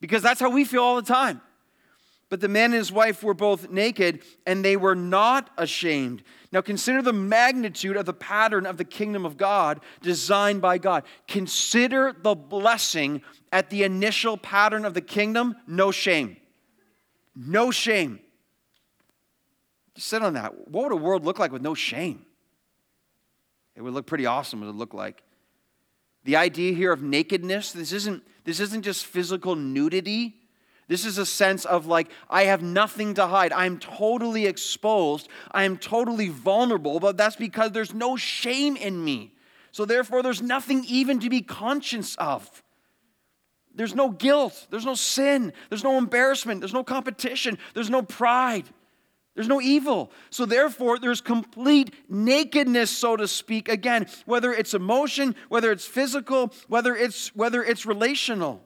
[0.00, 1.42] because that's how we feel all the time.
[2.32, 6.22] But the man and his wife were both naked, and they were not ashamed.
[6.50, 11.04] Now, consider the magnitude of the pattern of the kingdom of God designed by God.
[11.28, 13.20] Consider the blessing
[13.52, 16.38] at the initial pattern of the kingdom no shame.
[17.36, 18.18] No shame.
[19.94, 20.68] Just sit on that.
[20.68, 22.24] What would a world look like with no shame?
[23.76, 25.22] It would look pretty awesome, what it would look like.
[26.24, 30.38] The idea here of nakedness, this isn't, this isn't just physical nudity.
[30.92, 33.50] This is a sense of like, I have nothing to hide.
[33.54, 35.26] I'm totally exposed.
[35.50, 39.32] I am totally vulnerable, but that's because there's no shame in me.
[39.70, 42.62] So therefore, there's nothing even to be conscious of.
[43.74, 44.66] There's no guilt.
[44.68, 45.54] There's no sin.
[45.70, 46.60] There's no embarrassment.
[46.60, 47.56] There's no competition.
[47.72, 48.68] There's no pride.
[49.34, 50.12] There's no evil.
[50.28, 53.70] So, therefore, there's complete nakedness, so to speak.
[53.70, 58.62] Again, whether it's emotion, whether it's physical, whether it's, whether it's relational.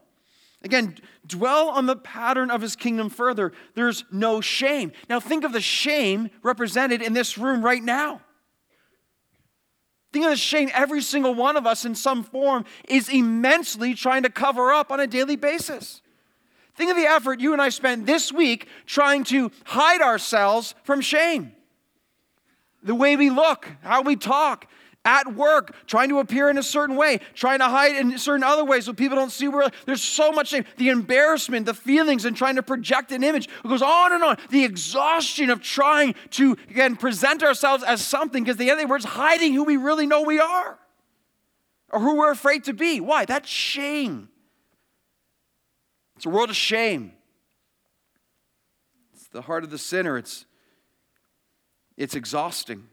[0.63, 0.97] Again,
[1.27, 3.53] dwell on the pattern of his kingdom further.
[3.75, 4.93] There's no shame.
[5.09, 8.21] Now, think of the shame represented in this room right now.
[10.13, 14.23] Think of the shame every single one of us in some form is immensely trying
[14.23, 16.01] to cover up on a daily basis.
[16.75, 21.01] Think of the effort you and I spent this week trying to hide ourselves from
[21.01, 21.53] shame.
[22.83, 24.67] The way we look, how we talk,
[25.07, 28.65] at work, trying to appear in a certain way, trying to hide in certain other
[28.65, 30.65] ways so people don't see where there's so much shame.
[30.77, 33.49] The embarrassment, the feelings, and trying to project an image.
[33.65, 34.37] It goes on and on.
[34.51, 39.55] The exhaustion of trying to, again, present ourselves as something because the other words, hiding
[39.55, 40.79] who we really know we are
[41.91, 43.01] or who we're afraid to be.
[43.01, 43.25] Why?
[43.25, 44.29] That's shame.
[46.17, 47.13] It's a world of shame.
[49.15, 50.19] It's the heart of the sinner.
[50.19, 50.47] It's,
[51.97, 52.89] it's exhausting.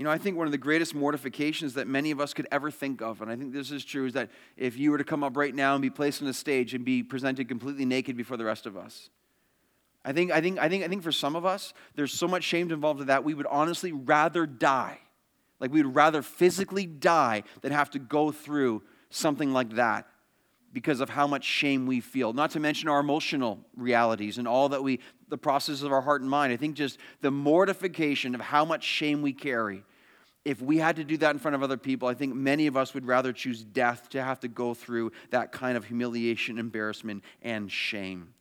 [0.00, 2.70] You know, I think one of the greatest mortifications that many of us could ever
[2.70, 5.22] think of, and I think this is true, is that if you were to come
[5.22, 8.38] up right now and be placed on a stage and be presented completely naked before
[8.38, 9.10] the rest of us,
[10.02, 12.44] I think, I think, I think, I think for some of us, there's so much
[12.44, 15.00] shame involved in that, we would honestly rather die.
[15.60, 20.06] Like we would rather physically die than have to go through something like that
[20.72, 22.32] because of how much shame we feel.
[22.32, 26.22] Not to mention our emotional realities and all that we, the process of our heart
[26.22, 26.54] and mind.
[26.54, 29.84] I think just the mortification of how much shame we carry
[30.44, 32.76] if we had to do that in front of other people, I think many of
[32.76, 37.24] us would rather choose death to have to go through that kind of humiliation, embarrassment,
[37.42, 38.32] and shame.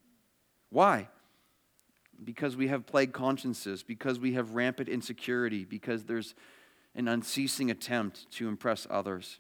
[0.70, 1.10] Why?
[2.24, 6.36] Because we have plagued consciences, because we have rampant insecurity, because there's
[6.96, 9.40] an unceasing attempt to impress others.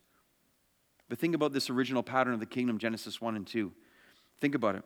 [1.07, 3.71] But think about this original pattern of the kingdom, Genesis 1 and 2.
[4.39, 4.83] Think about it.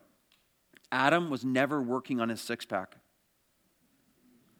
[0.91, 2.95] Adam was never working on his six pack.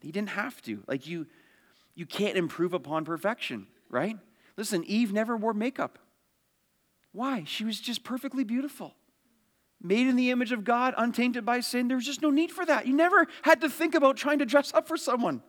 [0.01, 0.84] He didn't have to.
[0.88, 1.28] Like you,
[1.96, 4.18] you can't improve upon perfection, right?
[4.58, 6.00] Listen, Eve never wore makeup.
[7.12, 7.44] Why?
[7.46, 8.96] She was just perfectly beautiful.
[9.82, 11.88] Made in the image of God, untainted by sin.
[11.88, 12.88] There was just no need for that.
[12.88, 15.44] You never had to think about trying to dress up for someone,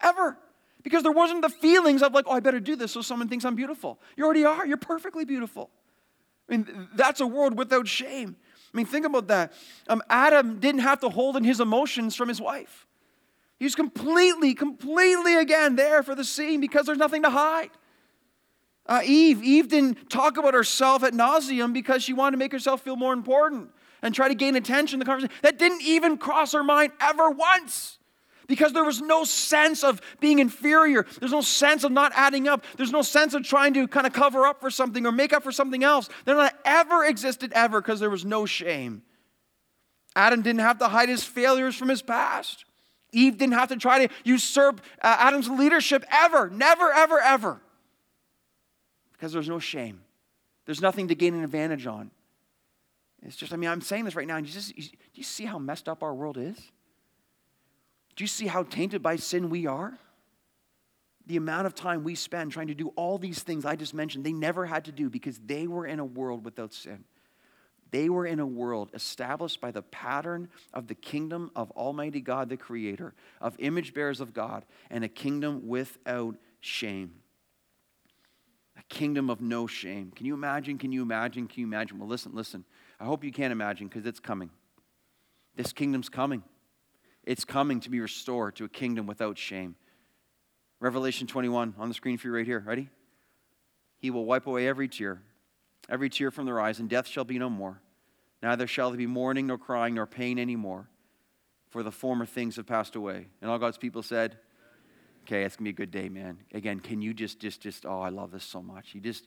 [0.00, 0.38] ever.
[0.82, 3.44] Because there wasn't the feelings of, like, oh, I better do this so someone thinks
[3.44, 3.98] I'm beautiful.
[4.16, 4.66] You already are.
[4.66, 5.68] You're perfectly beautiful.
[6.48, 8.36] I mean, that's a world without shame.
[8.72, 9.52] I mean, think about that.
[9.88, 12.86] Um, Adam didn't have to hold in his emotions from his wife.
[13.60, 17.70] He's completely, completely again there for the scene because there's nothing to hide.
[18.86, 22.80] Uh, Eve, Eve didn't talk about herself at nauseum because she wanted to make herself
[22.80, 25.32] feel more important and try to gain attention in the conversation.
[25.42, 27.98] That didn't even cross her mind ever once
[28.46, 31.04] because there was no sense of being inferior.
[31.20, 32.64] There's no sense of not adding up.
[32.78, 35.42] There's no sense of trying to kind of cover up for something or make up
[35.42, 36.08] for something else.
[36.24, 39.02] That not ever existed ever because there was no shame.
[40.16, 42.64] Adam didn't have to hide his failures from his past.
[43.12, 47.60] Eve didn't have to try to usurp uh, Adam's leadership ever, never, ever, ever.
[49.12, 50.00] Because there's no shame.
[50.66, 52.10] There's nothing to gain an advantage on.
[53.22, 54.82] It's just, I mean, I'm saying this right now, and do
[55.14, 56.56] you see how messed up our world is?
[58.16, 59.98] Do you see how tainted by sin we are?
[61.30, 64.24] the amount of time we spend trying to do all these things I just mentioned,
[64.24, 67.04] they never had to do because they were in a world without sin.
[67.90, 72.48] They were in a world established by the pattern of the kingdom of Almighty God,
[72.48, 77.14] the Creator, of image bearers of God, and a kingdom without shame.
[78.78, 80.12] A kingdom of no shame.
[80.14, 80.78] Can you imagine?
[80.78, 81.48] Can you imagine?
[81.48, 81.98] Can you imagine?
[81.98, 82.64] Well, listen, listen.
[83.00, 84.50] I hope you can't imagine because it's coming.
[85.56, 86.42] This kingdom's coming.
[87.24, 89.74] It's coming to be restored to a kingdom without shame.
[90.78, 92.62] Revelation 21 on the screen for you right here.
[92.64, 92.88] Ready?
[93.98, 95.20] He will wipe away every tear
[95.90, 97.82] every tear from their eyes, and death shall be no more.
[98.42, 100.88] Neither shall there be mourning, nor crying, nor pain any more,
[101.68, 103.26] for the former things have passed away.
[103.42, 104.38] And all God's people said,
[105.24, 106.38] Okay, it's gonna be a good day, man.
[106.54, 108.94] Again, can you just, just, just, oh, I love this so much.
[108.94, 109.26] You just,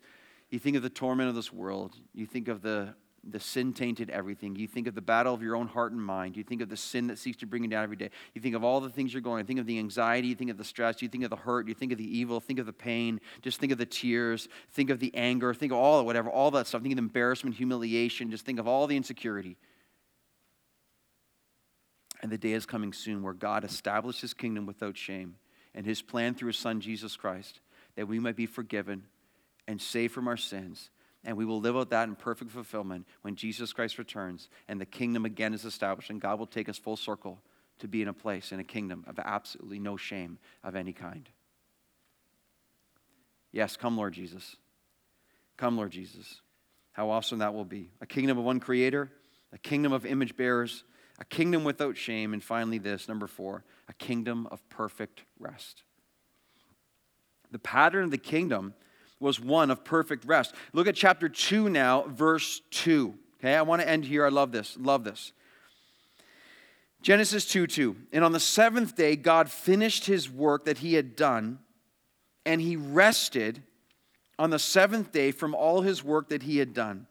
[0.49, 1.95] you think of the torment of this world.
[2.13, 2.95] You think of the
[3.29, 4.55] the sin tainted everything.
[4.55, 6.35] You think of the battle of your own heart and mind.
[6.35, 8.09] You think of the sin that seeks to bring you down every day.
[8.33, 9.39] You think of all the things you're going.
[9.39, 10.27] You think of the anxiety.
[10.27, 11.01] You think of the stress.
[11.01, 11.67] You think of the hurt.
[11.67, 12.39] You think of the evil.
[12.39, 13.21] Think of the pain.
[13.41, 14.49] Just think of the tears.
[14.71, 15.53] Think of the anger.
[15.53, 16.81] Think of all whatever, all that stuff.
[16.81, 18.29] Think of the embarrassment, humiliation.
[18.29, 19.57] Just think of all the insecurity.
[22.21, 25.35] And the day is coming soon where God establishes his kingdom without shame
[25.73, 27.59] and his plan through his son Jesus Christ
[27.95, 29.03] that we might be forgiven
[29.67, 30.89] and saved from our sins
[31.23, 34.85] and we will live out that in perfect fulfillment when Jesus Christ returns and the
[34.85, 37.41] kingdom again is established, and God will take us full circle
[37.79, 41.29] to be in a place, in a kingdom of absolutely no shame of any kind.
[43.51, 44.55] Yes, come, Lord Jesus.
[45.57, 46.41] Come, Lord Jesus.
[46.91, 47.91] How awesome that will be.
[48.01, 49.11] A kingdom of one creator,
[49.51, 50.83] a kingdom of image bearers,
[51.19, 55.83] a kingdom without shame, and finally, this, number four, a kingdom of perfect rest.
[57.51, 58.73] The pattern of the kingdom
[59.23, 60.53] was one of perfect rest.
[60.73, 63.15] Look at chapter 2 now, verse 2.
[63.39, 64.25] Okay, I want to end here.
[64.25, 64.77] I love this.
[64.79, 65.31] Love this.
[67.01, 67.95] Genesis 2 2.
[68.11, 71.59] And on the seventh day, God finished his work that he had done,
[72.45, 73.63] and he rested
[74.37, 77.07] on the seventh day from all his work that he had done.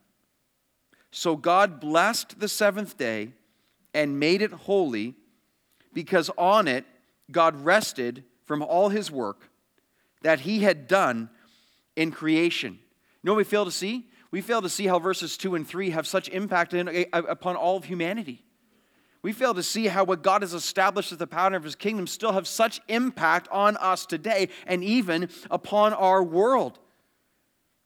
[1.11, 3.33] So God blessed the seventh day
[3.95, 5.15] and made it holy,
[5.93, 6.85] because on it
[7.31, 9.49] God rested from all his work
[10.23, 11.31] that he had done
[11.97, 12.78] in creation.
[13.22, 14.09] You know we fail to see?
[14.30, 17.76] We fail to see how verses 2 and 3 have such impact in, upon all
[17.76, 18.43] of humanity.
[19.22, 22.07] We fail to see how what God has established as the pattern of his kingdom
[22.07, 26.78] still have such impact on us today and even upon our world.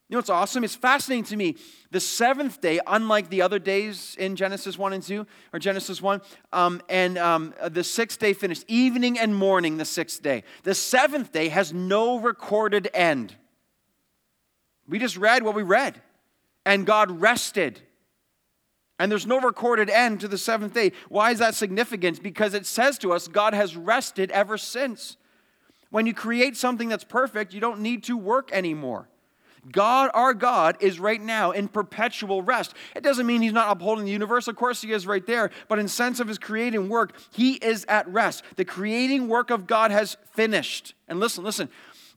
[0.09, 0.63] You know what's awesome?
[0.63, 1.57] It's fascinating to me.
[1.91, 6.23] The seventh day, unlike the other days in Genesis 1 and 2, or Genesis 1,
[6.53, 10.45] um, and um, the sixth day finished, evening and morning, the sixth day.
[10.63, 13.35] The seventh day has no recorded end.
[14.89, 16.01] We just read what we read.
[16.65, 17.81] And God rested.
[18.99, 20.93] And there's no recorded end to the seventh day.
[21.09, 22.23] Why is that significant?
[22.23, 25.17] Because it says to us God has rested ever since.
[25.91, 29.09] When you create something that's perfect, you don't need to work anymore.
[29.73, 32.75] God, our God, is right now in perpetual rest.
[32.95, 34.47] It doesn't mean He's not upholding the universe.
[34.47, 35.51] Of course, He is right there.
[35.69, 38.45] But in sense of His creating work, He is at rest.
[38.57, 40.95] The creating work of God has finished.
[41.09, 41.69] And listen, listen.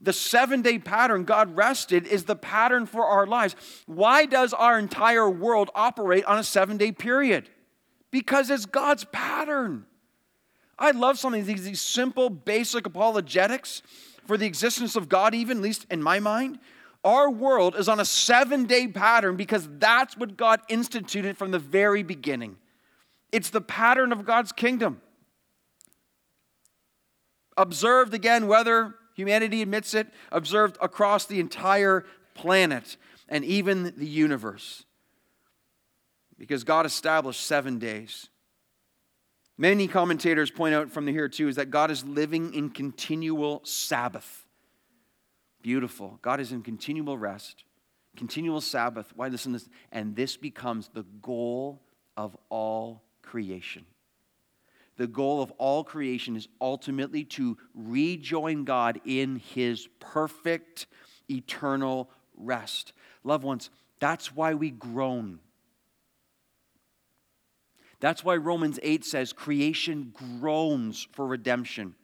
[0.01, 3.55] The seven day pattern God rested is the pattern for our lives.
[3.85, 7.49] Why does our entire world operate on a seven day period?
[8.11, 9.85] Because it's God's pattern.
[10.77, 13.81] I love something, these, these simple, basic apologetics
[14.25, 16.59] for the existence of God, even, at least in my mind.
[17.03, 21.59] Our world is on a seven day pattern because that's what God instituted from the
[21.59, 22.57] very beginning.
[23.31, 25.01] It's the pattern of God's kingdom.
[27.57, 32.05] Observed again whether Humanity admits it, observed across the entire
[32.35, 32.95] planet
[33.27, 34.85] and even the universe.
[36.37, 38.29] Because God established seven days.
[39.57, 43.59] Many commentators point out from the here too is that God is living in continual
[43.65, 44.45] Sabbath.
[45.61, 46.17] Beautiful.
[46.21, 47.65] God is in continual rest,
[48.15, 49.11] continual Sabbath.
[49.17, 49.67] Why listen to this?
[49.91, 51.81] And this becomes the goal
[52.15, 53.85] of all creation
[54.99, 60.87] the goal of all creation is ultimately to rejoin God in his perfect
[61.31, 62.91] eternal rest.
[63.23, 63.69] Loved ones,
[64.01, 65.39] that's why we groan.
[68.01, 71.95] That's why Romans 8 says creation groans for redemption.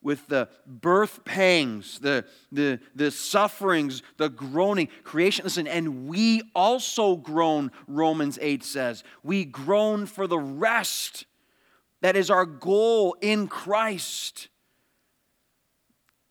[0.00, 7.16] With the birth pangs, the, the, the sufferings, the groaning, creation, listen, and we also
[7.16, 9.04] groan, Romans 8 says.
[9.22, 11.26] We groan for the rest
[12.04, 14.48] that is our goal in Christ.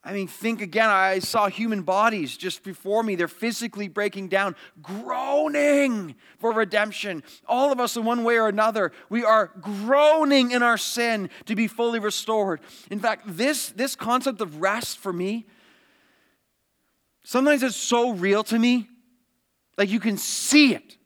[0.04, 0.88] I mean, think again.
[0.88, 3.16] I saw human bodies just before me.
[3.16, 7.24] They're physically breaking down, groaning for redemption.
[7.48, 11.56] All of us, in one way or another, we are groaning in our sin to
[11.56, 12.62] be fully restored.
[12.92, 15.48] In fact, this, this concept of rest for me,
[17.24, 18.88] sometimes it's so real to me.
[19.76, 20.98] Like you can see it.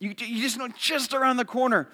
[0.00, 1.88] You, you just know just around the corner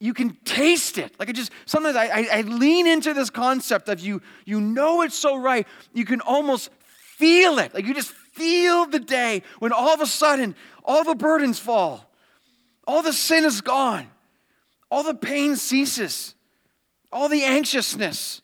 [0.00, 1.12] you can taste it.
[1.18, 5.02] Like it just sometimes I, I, I, lean into this concept of you, you know
[5.02, 5.66] it's so right.
[5.92, 6.70] You can almost
[7.16, 7.74] feel it.
[7.74, 12.10] Like you just feel the day when all of a sudden all the burdens fall,
[12.86, 14.06] all the sin is gone,
[14.90, 16.34] all the pain ceases,
[17.12, 18.40] all the anxiousness,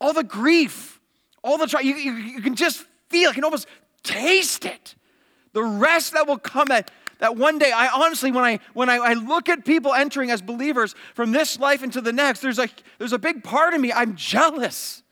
[0.00, 1.00] all the grief,
[1.42, 3.66] all the you, you, you can just feel, you can almost
[4.04, 4.94] taste it.
[5.52, 8.96] The rest that will come at that one day I honestly, when I when I,
[8.96, 12.68] I, look at people entering as believers from this life into the next, there's a
[12.98, 15.02] there's a big part of me, I'm jealous.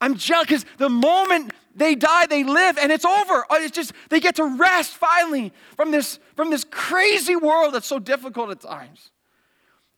[0.00, 3.44] I'm jealous because the moment they die, they live and it's over.
[3.50, 7.86] Uh, it's just they get to rest finally from this, from this crazy world that's
[7.86, 9.10] so difficult at times.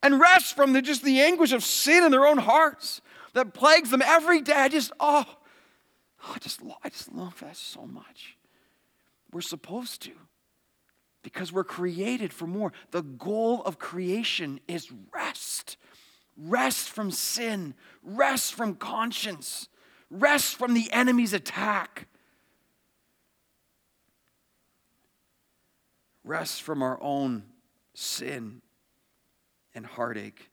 [0.03, 3.01] And rest from the, just the anguish of sin in their own hearts
[3.35, 4.55] that plagues them every day.
[4.55, 8.37] I just, oh, oh I just, I just love that so much.
[9.33, 10.13] We're supposed to
[11.33, 12.73] because we're created for more.
[12.91, 15.77] The goal of creation is rest
[16.39, 19.69] rest from sin, rest from conscience,
[20.11, 22.07] rest from the enemy's attack,
[26.25, 27.43] rest from our own
[27.95, 28.63] sin
[29.75, 30.51] and heartache.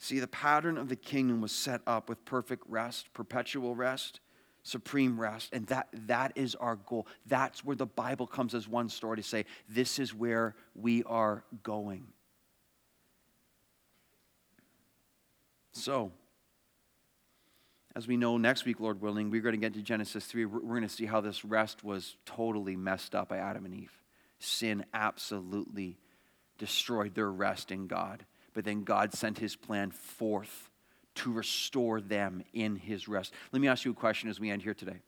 [0.00, 4.20] See, the pattern of the kingdom was set up with perfect rest, perpetual rest,
[4.64, 5.50] supreme rest.
[5.52, 7.06] And that, that is our goal.
[7.26, 11.44] That's where the Bible comes as one story to say, this is where we are
[11.62, 12.06] going.
[15.72, 16.12] So,
[17.94, 20.46] as we know, next week, Lord willing, we're going to get to Genesis 3.
[20.46, 23.92] We're going to see how this rest was totally messed up by Adam and Eve.
[24.38, 25.98] Sin absolutely
[26.58, 28.24] destroyed their rest in God.
[28.52, 30.70] But then God sent his plan forth
[31.16, 33.32] to restore them in his rest.
[33.52, 35.00] Let me ask you a question as we end here today.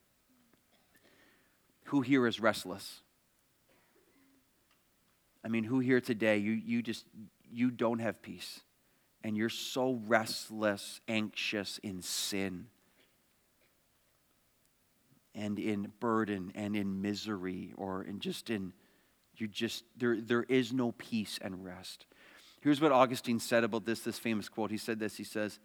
[1.85, 3.01] Who here is restless?
[5.45, 7.05] I mean, who here today, you, you just,
[7.49, 8.61] you don't have peace
[9.23, 12.67] and you're so restless, anxious in sin
[15.35, 18.73] and in burden and in misery or in just in,
[19.37, 22.07] you just, there, there is no peace and rest.
[22.61, 24.71] Here's what Augustine said about this, this famous quote.
[24.71, 25.61] He said this, he says,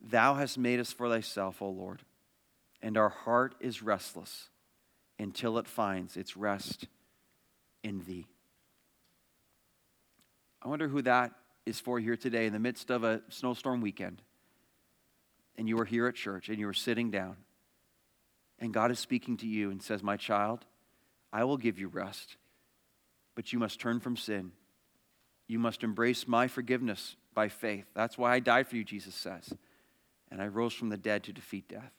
[0.00, 2.02] Thou hast made us for thyself, O Lord,
[2.80, 4.48] and our heart is restless
[5.18, 6.86] until it finds its rest
[7.82, 8.26] in thee.
[10.62, 11.32] I wonder who that
[11.66, 14.22] is for here today in the midst of a snowstorm weekend.
[15.56, 17.36] And you are here at church and you are sitting down.
[18.60, 20.64] And God is speaking to you and says, My child,
[21.32, 22.36] I will give you rest,
[23.34, 24.52] but you must turn from sin.
[25.46, 27.86] You must embrace my forgiveness by faith.
[27.94, 29.52] That's why I died for you, Jesus says
[30.30, 31.92] and I rose from the dead to defeat death.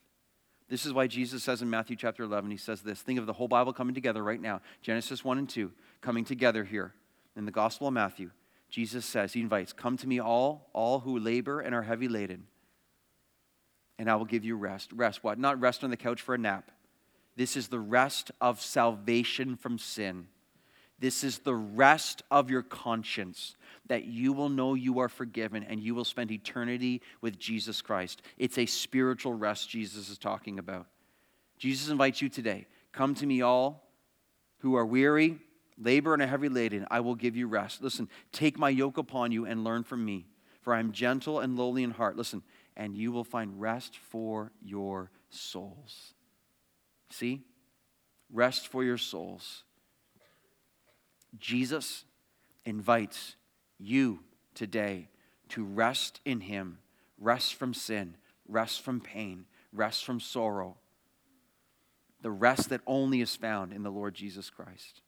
[0.69, 3.01] This is why Jesus says in Matthew chapter 11, he says this.
[3.01, 4.61] Think of the whole Bible coming together right now.
[4.83, 5.71] Genesis 1 and 2
[6.01, 6.93] coming together here
[7.35, 8.29] in the Gospel of Matthew.
[8.69, 12.45] Jesus says, He invites, Come to me, all, all who labor and are heavy laden,
[13.97, 14.91] and I will give you rest.
[14.93, 15.39] Rest what?
[15.39, 16.69] Not rest on the couch for a nap.
[17.35, 20.27] This is the rest of salvation from sin.
[20.99, 23.55] This is the rest of your conscience
[23.87, 28.21] that you will know you are forgiven and you will spend eternity with Jesus Christ.
[28.37, 30.87] It's a spiritual rest Jesus is talking about.
[31.57, 33.87] Jesus invites you today come to me, all
[34.59, 35.37] who are weary,
[35.77, 36.85] labor, and are heavy laden.
[36.91, 37.81] I will give you rest.
[37.81, 40.25] Listen, take my yoke upon you and learn from me,
[40.61, 42.17] for I am gentle and lowly in heart.
[42.17, 42.43] Listen,
[42.75, 46.13] and you will find rest for your souls.
[47.09, 47.43] See?
[48.31, 49.63] Rest for your souls.
[51.37, 52.05] Jesus
[52.65, 53.35] invites
[53.77, 54.19] you
[54.55, 55.09] today
[55.49, 56.79] to rest in Him,
[57.19, 58.15] rest from sin,
[58.47, 60.77] rest from pain, rest from sorrow.
[62.21, 65.01] The rest that only is found in the Lord Jesus Christ.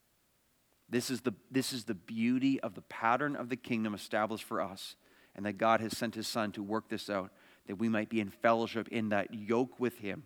[0.90, 4.62] This is, the, this is the beauty of the pattern of the kingdom established for
[4.62, 4.96] us,
[5.36, 7.32] and that God has sent His Son to work this out,
[7.68, 10.24] that we might be in fellowship in that yoke with Him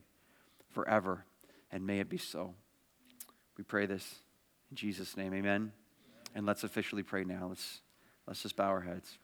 [0.71, 1.25] forever.
[1.71, 2.55] And may it be so.
[3.57, 4.15] We pray this
[4.71, 5.33] in Jesus' name.
[5.33, 5.71] Amen.
[6.35, 7.47] And let's officially pray now.
[7.47, 7.79] Let's,
[8.27, 9.17] let's just bow our heads.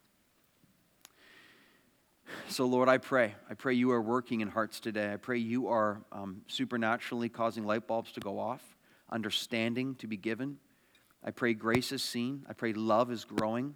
[2.48, 3.36] So, Lord, I pray.
[3.50, 5.12] I pray you are working in hearts today.
[5.12, 8.64] I pray you are um, supernaturally causing light bulbs to go off,
[9.10, 10.58] understanding to be given.
[11.24, 12.46] I pray grace is seen.
[12.50, 13.76] I pray love is growing.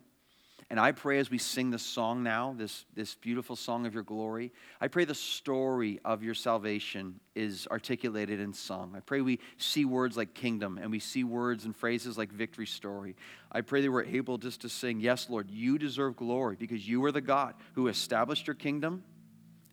[0.76, 4.04] And I pray as we sing this song now, this, this beautiful song of your
[4.04, 4.52] glory,
[4.82, 8.92] I pray the story of your salvation is articulated in song.
[8.94, 12.66] I pray we see words like kingdom and we see words and phrases like victory
[12.66, 13.16] story.
[13.54, 17.06] I pray that we're able just to sing, Yes, Lord, you deserve glory because you
[17.06, 19.02] are the God who established your kingdom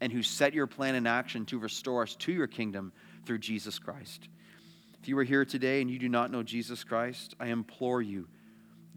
[0.01, 2.93] and who set your plan in action to restore us to your kingdom
[3.27, 4.29] through Jesus Christ.
[5.03, 8.29] If you are here today and you do not know Jesus Christ, I implore you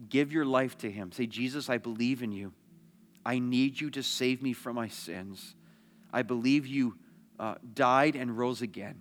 [0.08, 1.12] Give your life to Him.
[1.12, 2.52] Say, Jesus, I believe in you.
[3.24, 5.54] I need you to save me from my sins.
[6.12, 6.96] I believe you
[7.40, 9.00] uh, died and rose again.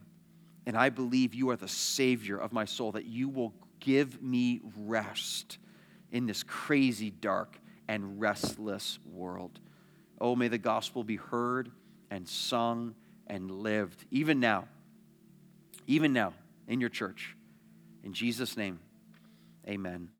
[0.66, 4.62] And I believe you are the Savior of my soul, that you will give me
[4.78, 5.60] rest
[6.12, 9.60] in this crazy, dark, and restless world.
[10.20, 11.72] Oh, may the gospel be heard
[12.10, 12.96] and sung
[13.28, 14.68] and lived, even now,
[15.88, 16.34] even now
[16.68, 17.36] in your church.
[18.04, 18.80] In Jesus' name,
[19.68, 20.15] amen.